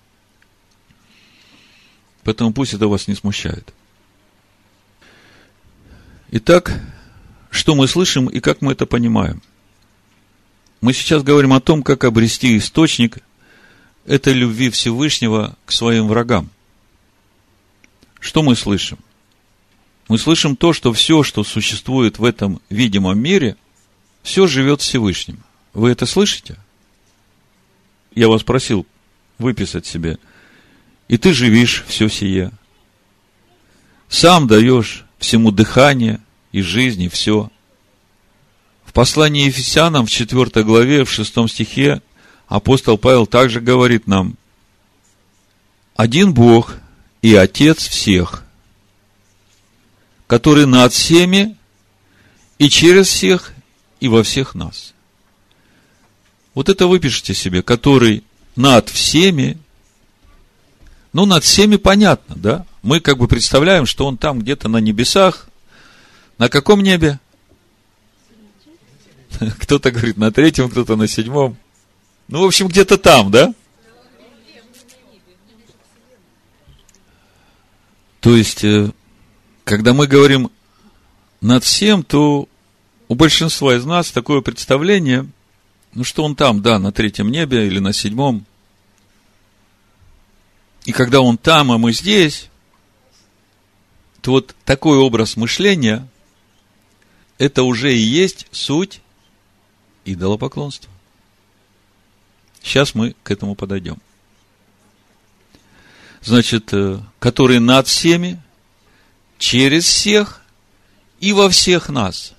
Поэтому 2.22 2.52
пусть 2.52 2.72
это 2.72 2.88
вас 2.88 3.06
не 3.08 3.14
смущает. 3.14 3.74
Итак, 6.30 6.80
что 7.50 7.74
мы 7.74 7.86
слышим 7.86 8.26
и 8.26 8.40
как 8.40 8.62
мы 8.62 8.72
это 8.72 8.86
понимаем? 8.86 9.42
Мы 10.80 10.92
сейчас 10.92 11.22
говорим 11.22 11.52
о 11.52 11.60
том, 11.60 11.82
как 11.82 12.04
обрести 12.04 12.56
источник 12.58 13.18
этой 14.06 14.32
любви 14.32 14.70
Всевышнего 14.70 15.56
к 15.64 15.72
своим 15.72 16.08
врагам. 16.08 16.50
Что 18.20 18.42
мы 18.42 18.56
слышим? 18.56 18.98
Мы 20.08 20.18
слышим 20.18 20.56
то, 20.56 20.72
что 20.72 20.92
все, 20.92 21.22
что 21.22 21.44
существует 21.44 22.18
в 22.18 22.24
этом 22.24 22.60
видимом 22.68 23.18
мире, 23.18 23.56
все 24.22 24.46
живет 24.46 24.80
Всевышним. 24.80 25.42
Вы 25.72 25.90
это 25.90 26.06
слышите? 26.06 26.56
Я 28.14 28.28
вас 28.28 28.42
просил 28.42 28.86
выписать 29.38 29.86
себе. 29.86 30.18
И 31.08 31.18
ты 31.18 31.32
живишь 31.32 31.84
все 31.88 32.08
сие. 32.08 32.52
Сам 34.08 34.46
даешь 34.46 35.04
всему 35.18 35.50
дыхание 35.50 36.20
и 36.52 36.62
жизни 36.62 37.08
все. 37.08 37.50
В 38.84 38.92
послании 38.92 39.46
Ефесянам 39.46 40.06
в 40.06 40.10
4 40.10 40.62
главе, 40.64 41.04
в 41.04 41.10
6 41.10 41.48
стихе 41.48 42.00
апостол 42.54 42.98
Павел 42.98 43.26
также 43.26 43.60
говорит 43.60 44.06
нам, 44.06 44.36
один 45.96 46.32
Бог 46.32 46.76
и 47.20 47.34
Отец 47.34 47.78
всех, 47.88 48.44
который 50.28 50.64
над 50.64 50.92
всеми 50.92 51.56
и 52.58 52.68
через 52.68 53.08
всех 53.08 53.52
и 53.98 54.06
во 54.06 54.22
всех 54.22 54.54
нас. 54.54 54.94
Вот 56.54 56.68
это 56.68 56.86
выпишите 56.86 57.34
себе, 57.34 57.64
который 57.64 58.22
над 58.54 58.88
всеми, 58.88 59.58
ну, 61.12 61.26
над 61.26 61.42
всеми 61.42 61.74
понятно, 61.74 62.36
да? 62.36 62.66
Мы 62.82 63.00
как 63.00 63.18
бы 63.18 63.26
представляем, 63.26 63.84
что 63.84 64.06
он 64.06 64.16
там 64.16 64.38
где-то 64.38 64.68
на 64.68 64.76
небесах. 64.76 65.48
На 66.38 66.48
каком 66.48 66.84
небе? 66.84 67.18
Кто-то 69.58 69.90
говорит 69.90 70.18
на 70.18 70.30
третьем, 70.30 70.70
кто-то 70.70 70.94
на 70.94 71.08
седьмом. 71.08 71.56
Ну, 72.28 72.40
в 72.40 72.44
общем, 72.44 72.68
где-то 72.68 72.96
там, 72.96 73.30
да? 73.30 73.54
То 78.20 78.34
есть, 78.34 78.64
э, 78.64 78.90
когда 79.64 79.92
мы 79.92 80.06
говорим 80.06 80.50
над 81.42 81.62
всем, 81.62 82.02
то 82.02 82.48
у 83.08 83.14
большинства 83.14 83.76
из 83.76 83.84
нас 83.84 84.10
такое 84.10 84.40
представление, 84.40 85.28
ну, 85.92 86.04
что 86.04 86.24
он 86.24 86.34
там, 86.34 86.62
да, 86.62 86.78
на 86.78 86.90
третьем 86.90 87.30
небе 87.30 87.66
или 87.66 87.80
на 87.80 87.92
седьмом. 87.92 88.46
И 90.86 90.92
когда 90.92 91.20
он 91.20 91.36
там, 91.36 91.70
а 91.70 91.76
мы 91.76 91.92
здесь, 91.92 92.48
то 94.22 94.32
вот 94.32 94.56
такой 94.64 94.96
образ 94.96 95.36
мышления, 95.36 96.08
это 97.36 97.62
уже 97.62 97.94
и 97.94 97.98
есть 97.98 98.46
суть 98.52 99.02
идолопоклонства. 100.06 100.93
Сейчас 102.64 102.94
мы 102.94 103.14
к 103.22 103.30
этому 103.30 103.54
подойдем. 103.54 103.98
Значит, 106.22 106.70
э, 106.72 106.98
который 107.18 107.60
над 107.60 107.86
всеми, 107.86 108.40
через 109.38 109.84
всех 109.84 110.40
и 111.20 111.34
во 111.34 111.50
всех 111.50 111.90
нас. 111.90 112.32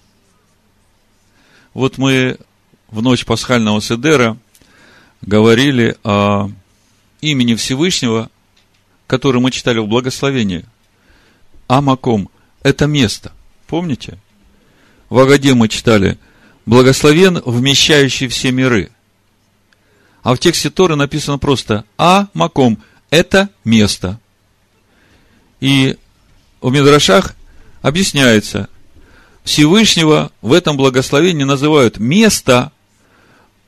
Вот 1.76 2.00
мы 2.00 2.40
в 2.88 3.04
ночь 3.04 3.24
пасхального 3.24 3.80
Седера 3.82 4.38
говорили 5.22 5.96
о 6.04 6.50
имени 7.22 7.54
Всевышнего, 7.54 8.32
который 9.06 9.40
мы 9.40 9.52
читали 9.52 9.78
в 9.78 9.88
благословении. 9.88 10.66
Амаком– 11.68 12.30
это 12.64 12.88
место. 12.88 13.32
Помните? 13.68 14.18
В 15.10 15.20
Агаде 15.20 15.54
мы 15.54 15.70
читали 15.70 16.18
«Благословен, 16.66 17.42
вмещающий 17.46 18.28
все 18.28 18.52
миры». 18.52 18.90
А 20.26 20.34
в 20.34 20.40
тексте 20.40 20.72
Торы 20.72 20.96
написано 20.96 21.38
просто 21.38 21.86
«А 22.00 22.30
Маком»– 22.34 22.82
это 23.12 23.48
место. 23.64 24.20
И 25.60 25.98
в 26.62 26.72
Мидрашах 26.72 27.36
объясняется, 27.84 28.68
Всевышнего 29.44 30.32
в 30.42 30.52
этом 30.52 30.78
благословении 30.78 31.44
называют 31.44 32.00
место, 32.00 32.72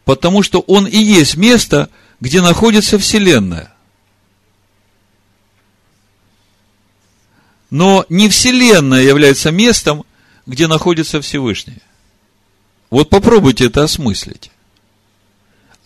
потому 0.03 0.41
что 0.41 0.61
он 0.61 0.87
и 0.87 0.97
есть 0.97 1.37
место, 1.37 1.91
где 2.19 2.41
находится 2.41 2.97
Вселенная. 2.97 3.71
Но 7.69 8.03
не 8.09 8.29
Вселенная 8.29 9.03
является 9.03 9.51
местом, 9.51 10.05
где 10.47 10.65
находится 10.65 11.21
Всевышний. 11.21 11.83
Вот 12.89 13.09
попробуйте 13.09 13.67
это 13.67 13.83
осмыслить. 13.83 14.49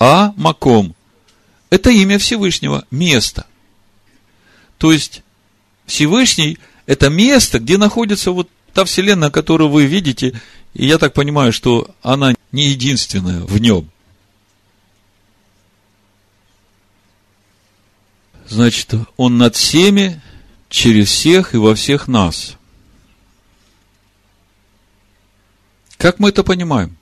А 0.04 0.34
Маком– 0.36 0.96
это 1.70 1.92
имя 1.92 2.18
Всевышнего, 2.18 2.88
место. 2.90 3.46
То 4.80 4.92
есть, 4.92 5.22
Всевышний– 5.86 6.58
это 6.88 7.12
место, 7.12 7.60
где 7.60 7.78
находится 7.78 8.32
вот 8.32 8.50
та 8.74 8.84
вселенная, 8.84 9.30
которую 9.30 9.70
вы 9.70 9.86
видите, 9.86 10.42
и 10.74 10.88
я 10.88 10.98
так 10.98 11.14
понимаю, 11.14 11.54
что 11.54 11.94
она 12.02 12.34
не 12.52 12.70
единственная 12.70 13.42
в 13.42 13.60
нем. 13.60 13.92
Значит, 18.48 18.96
он 19.18 19.38
над 19.38 19.56
всеми, 19.56 20.20
через 20.68 21.10
всех 21.10 21.54
и 21.54 21.58
во 21.58 21.76
всех 21.76 22.08
нас. 22.08 22.58
Как 25.98 26.18
мы 26.18 26.30
это 26.30 26.44
понимаем? 26.44 26.98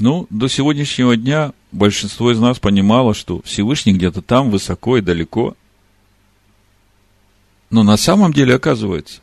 Ну, 0.00 0.26
до 0.30 0.48
сегодняшнего 0.48 1.14
дня 1.14 1.52
большинство 1.72 2.32
из 2.32 2.40
нас 2.40 2.58
понимало, 2.58 3.12
что 3.12 3.42
Всевышний 3.42 3.92
где-то 3.92 4.22
там, 4.22 4.50
высоко 4.50 4.96
и 4.96 5.02
далеко. 5.02 5.54
Но 7.68 7.82
на 7.82 7.98
самом 7.98 8.32
деле 8.32 8.54
оказывается, 8.54 9.20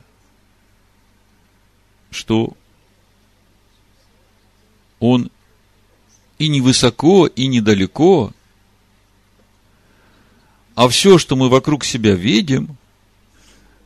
что 2.12 2.54
он 5.00 5.32
и 6.38 6.48
не 6.48 6.62
высоко, 6.62 7.26
и 7.26 7.48
недалеко, 7.48 8.32
а 10.76 10.88
все, 10.90 11.18
что 11.18 11.36
мы 11.36 11.50
вокруг 11.50 11.84
себя 11.86 12.14
видим, 12.14 12.78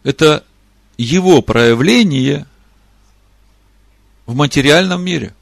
это 0.03 0.45
его 0.97 1.41
проявление 1.41 2.45
в 4.25 4.35
материальном 4.35 5.01
мире. 5.01 5.33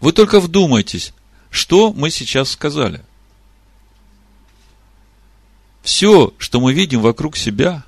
Вы 0.00 0.12
только 0.12 0.40
вдумайтесь, 0.40 1.12
что 1.50 1.92
мы 1.92 2.10
сейчас 2.10 2.50
сказали– 2.50 3.02
все, 5.86 6.34
что 6.38 6.60
мы 6.60 6.72
видим 6.72 7.00
вокруг 7.00 7.36
себя, 7.36 7.84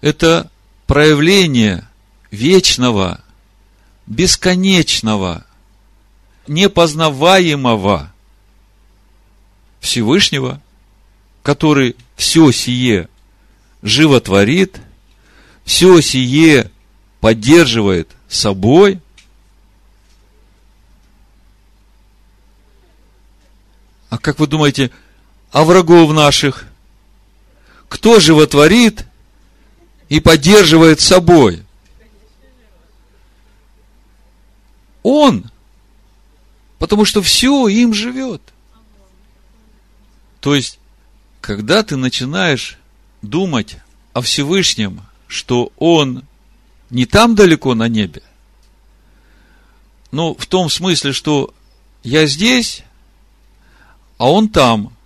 это 0.00 0.50
проявление 0.86 1.86
вечного, 2.30 3.22
бесконечного, 4.06 5.44
непознаваемого 6.46 8.14
Всевышнего, 9.80 10.62
который 11.42 11.96
все 12.16 12.50
сие 12.50 13.10
животворит, 13.82 14.80
все 15.66 16.00
сие 16.00 16.70
поддерживает 17.20 18.08
собой. 18.26 19.01
А 24.12 24.18
как 24.18 24.38
вы 24.40 24.46
думаете, 24.46 24.90
а 25.52 25.64
врагов 25.64 26.12
наших? 26.12 26.66
Кто 27.88 28.20
животворит 28.20 29.06
и 30.10 30.20
поддерживает 30.20 31.00
собой? 31.00 31.64
Он. 35.02 35.50
Потому 36.78 37.06
что 37.06 37.22
все 37.22 37.68
им 37.68 37.94
живет. 37.94 38.42
То 40.40 40.54
есть, 40.54 40.78
когда 41.40 41.82
ты 41.82 41.96
начинаешь 41.96 42.76
думать 43.22 43.78
о 44.12 44.20
Всевышнем, 44.20 45.00
что 45.26 45.72
Он 45.78 46.26
не 46.90 47.06
там 47.06 47.34
далеко 47.34 47.74
на 47.74 47.88
небе, 47.88 48.22
ну, 50.10 50.34
в 50.34 50.44
том 50.44 50.68
смысле, 50.68 51.14
что 51.14 51.54
я 52.02 52.26
здесь, 52.26 52.84
а 54.22 54.30
он 54.30 54.50
там. 54.50 54.96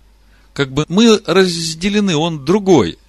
Как 0.53 0.71
бы 0.71 0.85
мы 0.89 1.19
разделены, 1.25 2.15
он 2.15 2.45
другой. 2.45 2.99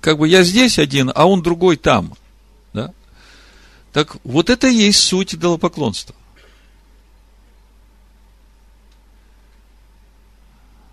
Как 0.00 0.16
бы 0.16 0.28
я 0.28 0.44
здесь 0.44 0.78
один, 0.78 1.10
а 1.12 1.26
он 1.26 1.42
другой 1.42 1.76
там. 1.76 2.14
Да? 2.72 2.94
Так 3.92 4.16
вот 4.22 4.48
это 4.48 4.68
и 4.68 4.76
есть 4.76 5.00
суть 5.00 5.34
идолопоклонства. 5.34 6.14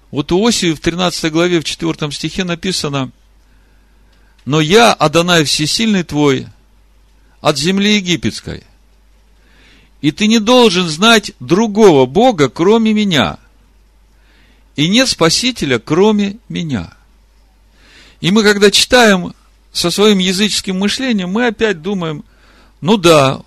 Вот 0.09 0.31
у 0.31 0.43
Оси 0.43 0.73
в 0.73 0.79
13 0.79 1.31
главе, 1.31 1.59
в 1.59 1.65
4 1.65 2.11
стихе 2.11 2.45
написано, 2.45 3.11
«Но 4.45 4.59
я, 4.59 4.91
Адонай 4.91 5.43
Всесильный 5.43 6.03
твой, 6.03 6.47
от 7.41 7.59
земли 7.59 7.97
египетской, 7.97 8.63
и 10.05 10.11
ты 10.11 10.27
не 10.27 10.37
должен 10.37 10.87
знать 10.87 11.31
другого 11.39 12.05
Бога, 12.05 12.47
кроме 12.47 12.93
меня, 12.93 13.39
и 14.75 14.87
нет 14.87 15.09
Спасителя, 15.09 15.79
кроме 15.79 16.37
меня». 16.47 16.93
И 18.21 18.29
мы, 18.29 18.43
когда 18.43 18.69
читаем 18.69 19.33
со 19.71 19.89
своим 19.89 20.19
языческим 20.19 20.77
мышлением, 20.77 21.31
мы 21.31 21.47
опять 21.47 21.81
думаем, 21.81 22.23
ну 22.81 22.97
да, 22.97 23.41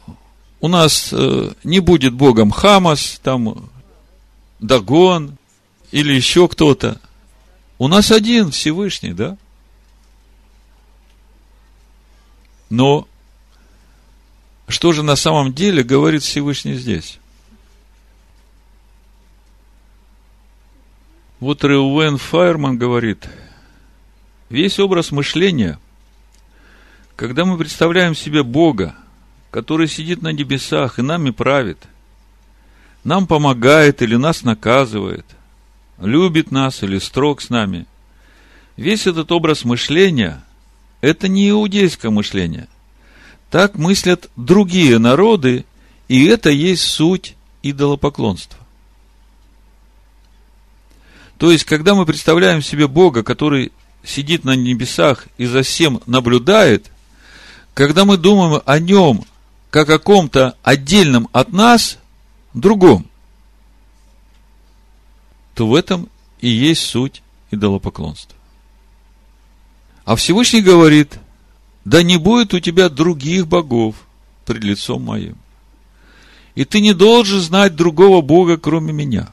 у 0.60 0.66
нас 0.66 1.10
э, 1.12 1.52
не 1.62 1.78
будет 1.78 2.12
Богом 2.14 2.50
Хамас, 2.50 3.20
там 3.22 3.70
Дагон, 4.58 5.38
или 5.92 6.12
еще 6.12 6.48
кто-то. 6.48 7.00
У 7.78 7.86
нас 7.86 8.10
один 8.10 8.50
Всевышний, 8.50 9.12
да? 9.12 9.38
Но 12.68 13.06
что 14.68 14.92
же 14.92 15.02
на 15.02 15.16
самом 15.16 15.52
деле 15.52 15.82
говорит 15.82 16.22
Всевышний 16.22 16.74
здесь? 16.74 17.18
Вот 21.40 21.64
Реуэн 21.64 22.18
Файерман 22.18 22.78
говорит, 22.78 23.28
весь 24.50 24.78
образ 24.78 25.12
мышления, 25.12 25.78
когда 27.16 27.44
мы 27.44 27.56
представляем 27.56 28.14
себе 28.14 28.42
Бога, 28.42 28.94
который 29.50 29.88
сидит 29.88 30.20
на 30.20 30.32
небесах 30.32 30.98
и 30.98 31.02
нами 31.02 31.30
правит, 31.30 31.78
нам 33.04 33.26
помогает 33.26 34.02
или 34.02 34.16
нас 34.16 34.42
наказывает, 34.42 35.24
любит 35.98 36.50
нас 36.50 36.82
или 36.82 36.98
строг 36.98 37.40
с 37.40 37.50
нами. 37.50 37.86
Весь 38.76 39.06
этот 39.06 39.32
образ 39.32 39.64
мышления– 39.64 40.44
это 41.00 41.28
не 41.28 41.50
иудейское 41.50 42.10
мышление. 42.10 42.68
Так 43.50 43.76
мыслят 43.76 44.30
другие 44.36 44.98
народы, 44.98 45.64
и 46.08 46.26
это 46.26 46.50
есть 46.50 46.82
суть 46.82 47.36
идолопоклонства. 47.62 48.58
То 51.38 51.50
есть, 51.50 51.64
когда 51.64 51.94
мы 51.94 52.04
представляем 52.04 52.62
себе 52.62 52.88
Бога, 52.88 53.22
который 53.22 53.72
сидит 54.02 54.44
на 54.44 54.56
небесах 54.56 55.28
и 55.38 55.46
за 55.46 55.62
всем 55.62 56.00
наблюдает, 56.06 56.90
когда 57.74 58.04
мы 58.04 58.16
думаем 58.16 58.60
о 58.64 58.78
нем 58.78 59.24
как 59.70 59.90
о 59.90 59.98
ком-то 59.98 60.56
отдельном 60.62 61.28
от 61.32 61.52
нас, 61.52 61.98
другом, 62.54 63.06
то 65.54 65.68
в 65.68 65.74
этом 65.74 66.08
и 66.40 66.48
есть 66.48 66.82
суть 66.82 67.22
идолопоклонства. 67.50 68.36
А 70.04 70.16
Всевышний 70.16 70.62
говорит, 70.62 71.18
да 71.88 72.02
не 72.02 72.16
будет 72.16 72.54
у 72.54 72.60
тебя 72.60 72.88
других 72.88 73.46
богов 73.46 73.94
пред 74.44 74.64
лицом 74.64 75.02
моим. 75.02 75.36
И 76.54 76.64
ты 76.64 76.80
не 76.80 76.92
должен 76.92 77.40
знать 77.40 77.76
другого 77.76 78.20
Бога, 78.20 78.56
кроме 78.56 78.92
меня. 78.92 79.28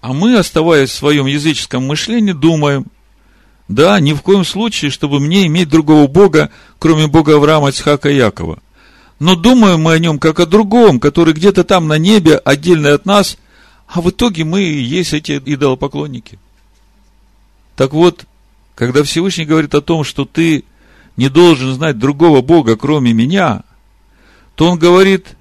А 0.00 0.12
мы, 0.12 0.36
оставаясь 0.36 0.90
в 0.90 0.94
своем 0.94 1.26
языческом 1.26 1.86
мышлении, 1.86 2.32
думаем, 2.32 2.86
да, 3.68 3.98
ни 4.00 4.12
в 4.12 4.22
коем 4.22 4.44
случае, 4.44 4.90
чтобы 4.90 5.20
мне 5.20 5.46
иметь 5.46 5.68
другого 5.68 6.06
Бога, 6.06 6.50
кроме 6.78 7.06
Бога 7.06 7.36
Авраама, 7.36 7.70
Ицхака 7.70 8.10
и 8.10 8.16
Якова– 8.16 8.58
но 9.22 9.36
думаем 9.36 9.82
мы 9.82 9.92
о 9.92 9.98
нем 10.00 10.18
как 10.18 10.40
о 10.40 10.46
другом, 10.46 10.98
который 10.98 11.32
где-то 11.32 11.62
там 11.62 11.86
на 11.86 11.96
небе, 11.96 12.38
отдельный 12.38 12.92
от 12.92 13.06
нас, 13.06 13.38
а 13.86 14.00
в 14.00 14.10
итоге 14.10 14.42
мы 14.42 14.62
и 14.62 14.82
есть 14.82 15.12
эти 15.12 15.40
идолопоклонники. 15.44 16.40
Так 17.76 17.92
вот, 17.92 18.26
когда 18.82 19.04
Всевышний 19.04 19.44
говорит 19.44 19.76
о 19.76 19.80
том, 19.80 20.02
что 20.02 20.24
ты 20.24 20.64
не 21.16 21.28
должен 21.28 21.72
знать 21.72 22.00
другого 22.00 22.42
Бога, 22.42 22.74
кроме 22.74 23.12
меня, 23.12 23.62
то 24.56 24.68
он 24.68 24.76
говорит 24.76 25.36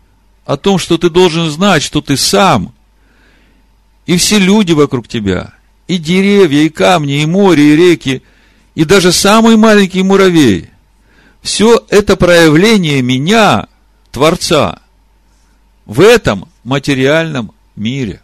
о 0.46 0.58
том, 0.58 0.78
что 0.78 1.00
ты 1.00 1.10
должен 1.10 1.50
знать, 1.50 1.82
что 1.82 2.02
ты 2.02 2.18
сам, 2.18 2.72
и 4.06 4.16
все 4.18 4.38
люди 4.38 4.74
вокруг 4.74 5.08
тебя, 5.08 5.56
и 5.88 5.98
деревья, 5.98 6.62
и 6.62 6.70
камни, 6.70 7.24
и 7.24 7.26
море, 7.26 7.74
и 7.74 7.76
реки, 7.76 8.22
и 8.76 8.86
даже 8.86 9.12
самый 9.12 9.58
маленький 9.58 10.04
муравей, 10.04 10.70
все 11.42 11.84
это 11.90 12.18
проявление 12.18 13.02
меня, 13.02 13.66
Творца 14.12 14.84
в 15.88 16.00
этом 16.00 16.48
материальном 16.64 17.54
мире. 17.76 18.22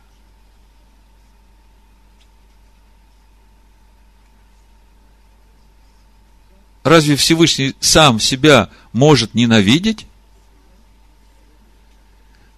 Разве 6.88 7.16
Всевышний 7.16 7.76
сам 7.80 8.20
себя 8.20 8.70
может 8.94 9.34
ненавидеть? 9.34 10.06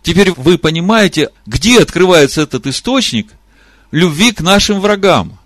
Теперь 0.04 0.32
вы 0.32 0.58
понимаете, 0.58 1.30
где 1.46 1.82
открывается 1.82 2.42
этот 2.42 2.68
источник 2.68 3.28
любви 3.92 4.32
к 4.32 4.42
нашим 4.42 4.80
врагам. 4.80 5.38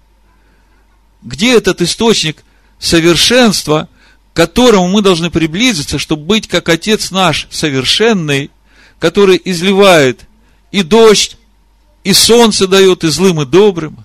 Где 1.22 1.56
этот 1.56 1.82
источник 1.82 2.44
совершенства 2.80 3.88
к 4.34 4.36
которому 4.36 4.88
мы 4.88 5.02
должны 5.02 5.30
приблизиться, 5.30 6.00
чтобы 6.00 6.26
быть 6.26 6.48
как 6.48 6.68
Отец 6.68 7.12
наш 7.12 7.48
совершенный, 7.52 8.50
который 9.00 9.40
изливает 9.46 10.22
и 10.72 10.82
дождь, 10.82 11.38
и 12.04 12.14
солнце 12.14 12.68
дает 12.68 13.04
и 13.04 13.10
злым, 13.10 13.42
и 13.42 13.46
добрым. 13.46 14.04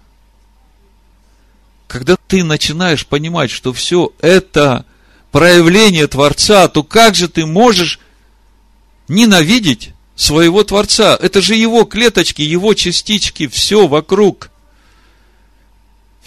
Когда 1.89 2.17
ты 2.29 2.45
начинаешь 2.45 3.07
понимать, 3.07 3.51
что 3.51 3.73
все 3.73 4.13
это 4.21 4.85
проявление 5.33 6.07
Творца, 6.07 6.69
то 6.69 6.85
как 6.85 7.17
же 7.17 7.29
ты 7.29 7.45
можешь 7.45 7.99
ненавидеть 9.09 9.91
своего 10.15 10.63
Творца? 10.63 11.19
Это 11.21 11.41
же 11.41 11.57
его 11.57 11.85
клеточки, 11.85 12.43
его 12.43 12.75
частички, 12.75 13.49
все 13.49 13.89
вокруг– 13.89 14.51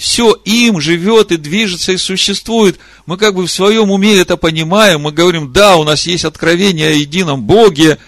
все 0.01 0.34
им 0.45 0.82
живет 0.82 1.32
и 1.32 1.38
движется 1.38 1.91
и 1.91 1.97
существует. 1.97 2.80
Мы 3.05 3.18
как 3.18 3.36
бы 3.36 3.45
в 3.45 3.51
своем 3.51 3.91
уме 3.91 4.18
это 4.18 4.36
понимаем, 4.36 5.01
мы 5.01 5.12
говорим, 5.12 5.53
да, 5.53 5.76
у 5.76 5.84
нас 5.84 6.07
есть 6.07 6.26
откровение 6.26 6.88
о 6.88 6.93
едином 6.93 7.43
Боге, 7.43 7.99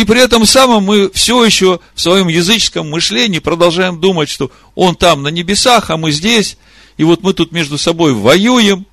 и 0.00 0.04
при 0.04 0.22
этом 0.22 0.46
самом 0.46 0.84
мы 0.84 1.10
все 1.10 1.44
еще 1.44 1.78
в 1.94 2.00
своем 2.00 2.28
языческом 2.28 2.88
мышлении 2.88 3.38
продолжаем 3.38 4.00
думать, 4.00 4.30
что 4.30 4.50
Он 4.74 4.96
там 4.96 5.22
на 5.22 5.28
небесах, 5.28 5.90
а 5.90 5.98
мы 5.98 6.10
здесь, 6.10 6.56
и 6.96 7.04
вот 7.04 7.22
мы 7.22 7.34
тут 7.34 7.52
между 7.52 7.76
собой 7.76 8.14
воюем. 8.14 8.86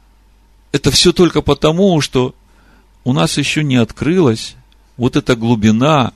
Это 0.73 0.91
все 0.91 1.13
только 1.13 1.41
потому, 1.41 2.01
что 2.01 2.35
у 3.05 3.13
нас 3.13 3.37
еще 3.37 3.63
не 3.63 3.77
открылась 3.77 4.55
вот 4.97 5.15
эта 5.15 5.37
глубина 5.37 6.11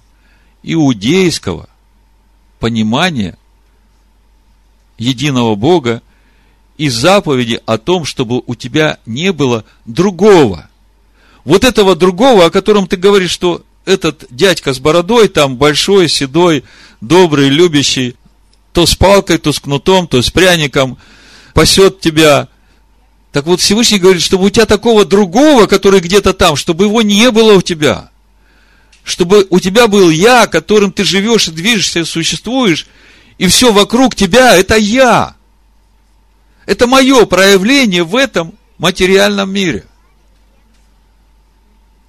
иудейского 0.62 1.70
понимание 2.60 3.38
единого 4.98 5.56
Бога 5.56 6.02
и 6.78 6.89
заповеди 6.89 7.62
о 7.66 7.78
том, 7.78 8.04
чтобы 8.04 8.44
у 8.46 8.56
тебя 8.56 9.00
не 9.06 9.32
было 9.32 9.64
другого. 9.86 10.70
Вот 11.46 11.64
этого 11.64 11.96
другого, 11.96 12.48
о 12.48 12.52
котором 12.52 12.88
ты 12.88 12.98
говоришь, 12.98 13.32
что 13.32 13.64
этот 13.86 14.26
дядька 14.30 14.74
с 14.74 14.80
бородой, 14.80 15.28
там 15.28 15.58
большой, 15.58 16.08
седой, 16.08 16.64
добрый, 17.02 17.50
любящий, 17.50 18.16
то 18.74 18.86
с 18.86 18.96
палкой, 18.96 19.38
то 19.38 19.52
с 19.52 19.60
кнутом, 19.60 20.08
то 20.08 20.22
с 20.22 20.30
пряником, 20.30 20.98
пасет 21.54 22.00
тебя. 22.00 22.48
Так 23.32 23.46
вот, 23.46 23.62
Всевышний 23.62 24.00
говорит, 24.00 24.22
чтобы 24.22 24.46
у 24.46 24.50
тебя 24.50 24.66
такого 24.66 25.06
другого, 25.06 25.66
который 25.66 26.00
где-то 26.00 26.34
там, 26.34 26.56
чтобы 26.56 26.86
его 26.86 27.02
не 27.02 27.32
было 27.32 27.54
у 27.54 27.62
тебя. 27.62 28.10
Чтобы 29.04 29.48
у 29.50 29.60
тебя 29.60 29.88
был 29.88 30.10
я, 30.10 30.48
которым 30.48 30.92
ты 30.92 31.04
живешь 31.04 31.48
и 31.48 31.52
движешься, 31.52 32.00
и 32.00 32.06
существуешь, 32.06 32.88
и 33.38 33.48
все 33.48 33.72
вокруг 33.72 34.16
тебя– 34.16 34.56
это 34.58 34.76
я. 34.76 35.36
Это 36.68 36.86
мое 36.86 37.26
проявление 37.26 38.04
в 38.04 38.16
этом 38.16 38.54
материальном 38.78 39.52
мире. 39.52 39.86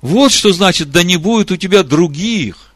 Вот 0.03 0.33
что 0.33 0.53
значит, 0.53 0.91
да 0.91 1.05
не 1.05 1.17
будет 1.17 1.53
у 1.53 1.57
тебя 1.57 1.85
других. 1.85 2.75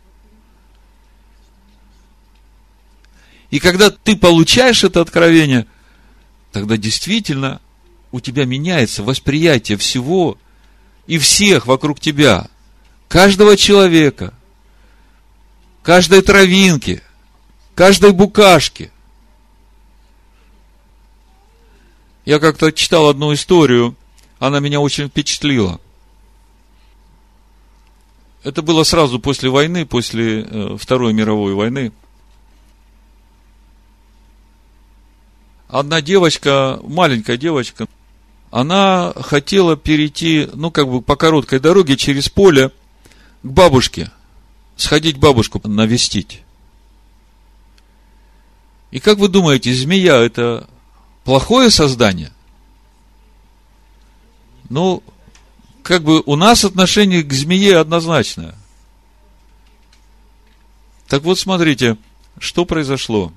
И 3.50 3.58
когда 3.58 3.90
ты 3.90 4.16
получаешь 4.16 4.84
это 4.84 5.00
откровение, 5.00 5.66
тогда 6.52 6.76
действительно 6.76 7.60
у 8.12 8.20
тебя 8.20 8.44
меняется 8.44 9.02
восприятие 9.02 9.76
всего 9.76 10.38
и 11.08 11.18
всех 11.18 11.66
вокруг 11.66 11.98
тебя. 11.98 12.48
Каждого 13.08 13.56
человека, 13.56 14.32
каждой 15.82 16.22
травинки, 16.22 17.02
каждой 17.74 18.12
букашки. 18.12 18.92
Я 22.24 22.38
как-то 22.38 22.72
читал 22.72 23.08
одну 23.08 23.34
историю, 23.34 23.96
она 24.38 24.60
меня 24.60 24.80
очень 24.80 25.08
впечатлила. 25.08 25.80
Это 28.46 28.62
было 28.62 28.84
сразу 28.84 29.18
после 29.18 29.50
войны, 29.50 29.84
после 29.84 30.42
э, 30.42 30.76
Второй 30.78 31.12
мировой 31.12 31.54
войны. 31.54 31.90
Одна 35.66 36.00
девочка, 36.00 36.78
маленькая 36.84 37.38
девочка, 37.38 37.88
она 38.52 39.12
хотела 39.16 39.76
перейти, 39.76 40.48
ну, 40.54 40.70
как 40.70 40.88
бы 40.88 41.02
по 41.02 41.16
короткой 41.16 41.58
дороге 41.58 41.96
через 41.96 42.28
поле 42.28 42.70
к 43.42 43.46
бабушке, 43.48 44.12
сходить 44.76 45.18
бабушку 45.18 45.60
навестить. 45.64 46.44
И 48.92 49.00
как 49.00 49.18
вы 49.18 49.26
думаете, 49.26 49.74
змея 49.74 50.18
это 50.18 50.68
плохое 51.24 51.68
создание? 51.68 52.30
Ну, 54.68 55.02
как 55.86 56.02
бы 56.02 56.20
у 56.26 56.34
нас 56.34 56.64
отношение 56.64 57.22
к 57.22 57.32
змее 57.32 57.78
однозначное. 57.78 58.56
Так 61.06 61.22
вот, 61.22 61.38
смотрите, 61.38 61.96
что 62.40 62.64
произошло. 62.64 63.32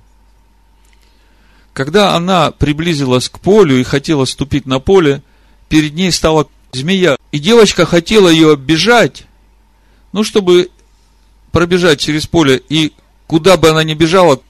Когда 1.74 2.16
она 2.16 2.50
приблизилась 2.50 3.30
к 3.30 3.40
полю 3.40 3.80
и 3.80 3.84
хотела 3.84 4.26
ступить 4.26 4.66
на 4.66 4.80
поле, 4.80 5.22
перед 5.68 5.94
ней 5.94 6.12
стала 6.12 6.50
змея. 6.72 7.18
И 7.32 7.38
девочка 7.38 7.86
хотела 7.86 8.30
ее 8.30 8.54
оббежать, 8.54 9.28
ну, 10.12 10.24
чтобы 10.24 10.72
пробежать 11.52 12.00
через 12.00 12.26
поле. 12.26 12.64
И 12.68 12.94
куда 13.28 13.58
бы 13.58 13.70
она 13.70 13.84
ни 13.84 13.94
бежала, 13.94 14.42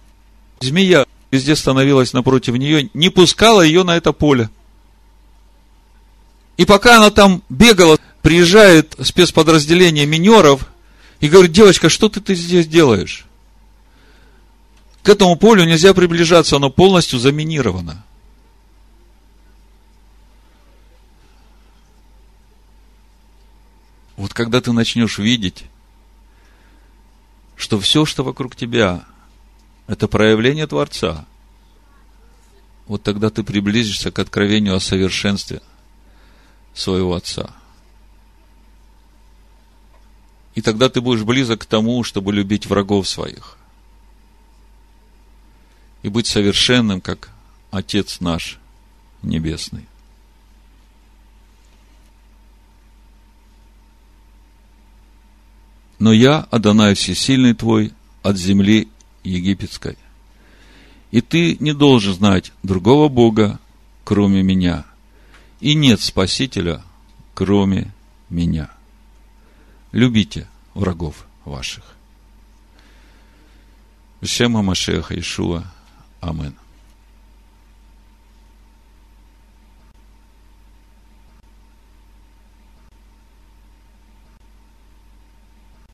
змея 0.62 1.06
везде 1.32 1.54
становилась 1.54 2.14
напротив 2.14 2.56
нее, 2.56 2.90
не 2.94 3.10
пускала 3.10 3.62
ее 3.62 3.84
на 3.84 3.98
это 3.98 4.14
поле. 4.14 4.50
И 6.60 6.66
пока 6.66 6.98
она 6.98 7.10
там 7.10 7.42
бегала, 7.48 7.98
приезжает 8.22 8.94
спецподразделение 9.02 10.06
минеров 10.06 10.70
и 11.22 11.30
говорит, 11.30 11.54
девочка, 11.54 11.88
что 11.88 12.10
ты, 12.10 12.20
ты 12.20 12.36
здесь 12.36 12.68
делаешь? 12.68 13.26
К 15.02 15.08
этому 15.08 15.38
полю 15.38 15.64
нельзя 15.64 15.94
приближаться, 15.94 16.58
оно 16.58 16.70
полностью 16.70 17.18
заминировано. 17.18 18.04
Вот 24.18 24.34
когда 24.34 24.60
ты 24.60 24.74
начнешь 24.74 25.18
видеть, 25.18 25.64
что 27.56 27.80
все, 27.80 28.04
что 28.04 28.26
вокруг 28.26 28.58
тебя, 28.58 29.06
это 29.88 30.10
проявление 30.10 30.68
Творца, 30.68 31.26
вот 32.86 33.02
тогда 33.02 33.30
ты 33.30 33.44
приблизишься 33.44 34.12
к 34.12 34.20
откровению 34.20 34.76
о 34.76 34.82
совершенстве– 34.82 35.62
своего 36.74 37.14
отца. 37.16 37.54
И 40.56 40.62
тогда 40.62 40.90
ты 40.90 41.00
будешь 41.00 41.24
близок 41.24 41.62
к 41.62 41.66
тому, 41.66 42.04
чтобы 42.04 42.34
любить 42.34 42.66
врагов 42.66 43.08
своих. 43.08 43.58
И 46.02 46.10
быть 46.10 46.28
совершенным, 46.28 47.02
как 47.02 47.30
Отец 47.72 48.20
наш 48.20 48.60
Небесный. 49.22 49.86
Но 56.00 56.14
я, 56.14 56.48
Адонай 56.52 56.94
Всесильный 56.96 57.54
твой, 57.54 57.94
от 58.24 58.38
земли 58.38 58.90
египетской. 59.24 59.98
И 61.12 61.22
ты 61.22 61.58
не 61.60 61.74
должен 61.74 62.14
знать 62.14 62.52
другого 62.64 63.10
Бога, 63.10 63.60
кроме 64.04 64.44
меня 64.44 64.86
и 65.60 65.74
нет 65.74 66.02
Спасителя, 66.02 66.84
кроме 67.34 67.92
меня. 68.30 68.72
Любите 69.92 70.48
врагов 70.74 71.26
ваших. 71.46 71.96
Шема 74.22 74.62
Машеха 74.62 75.18
Ишуа. 75.20 75.64
Амин. 76.22 76.59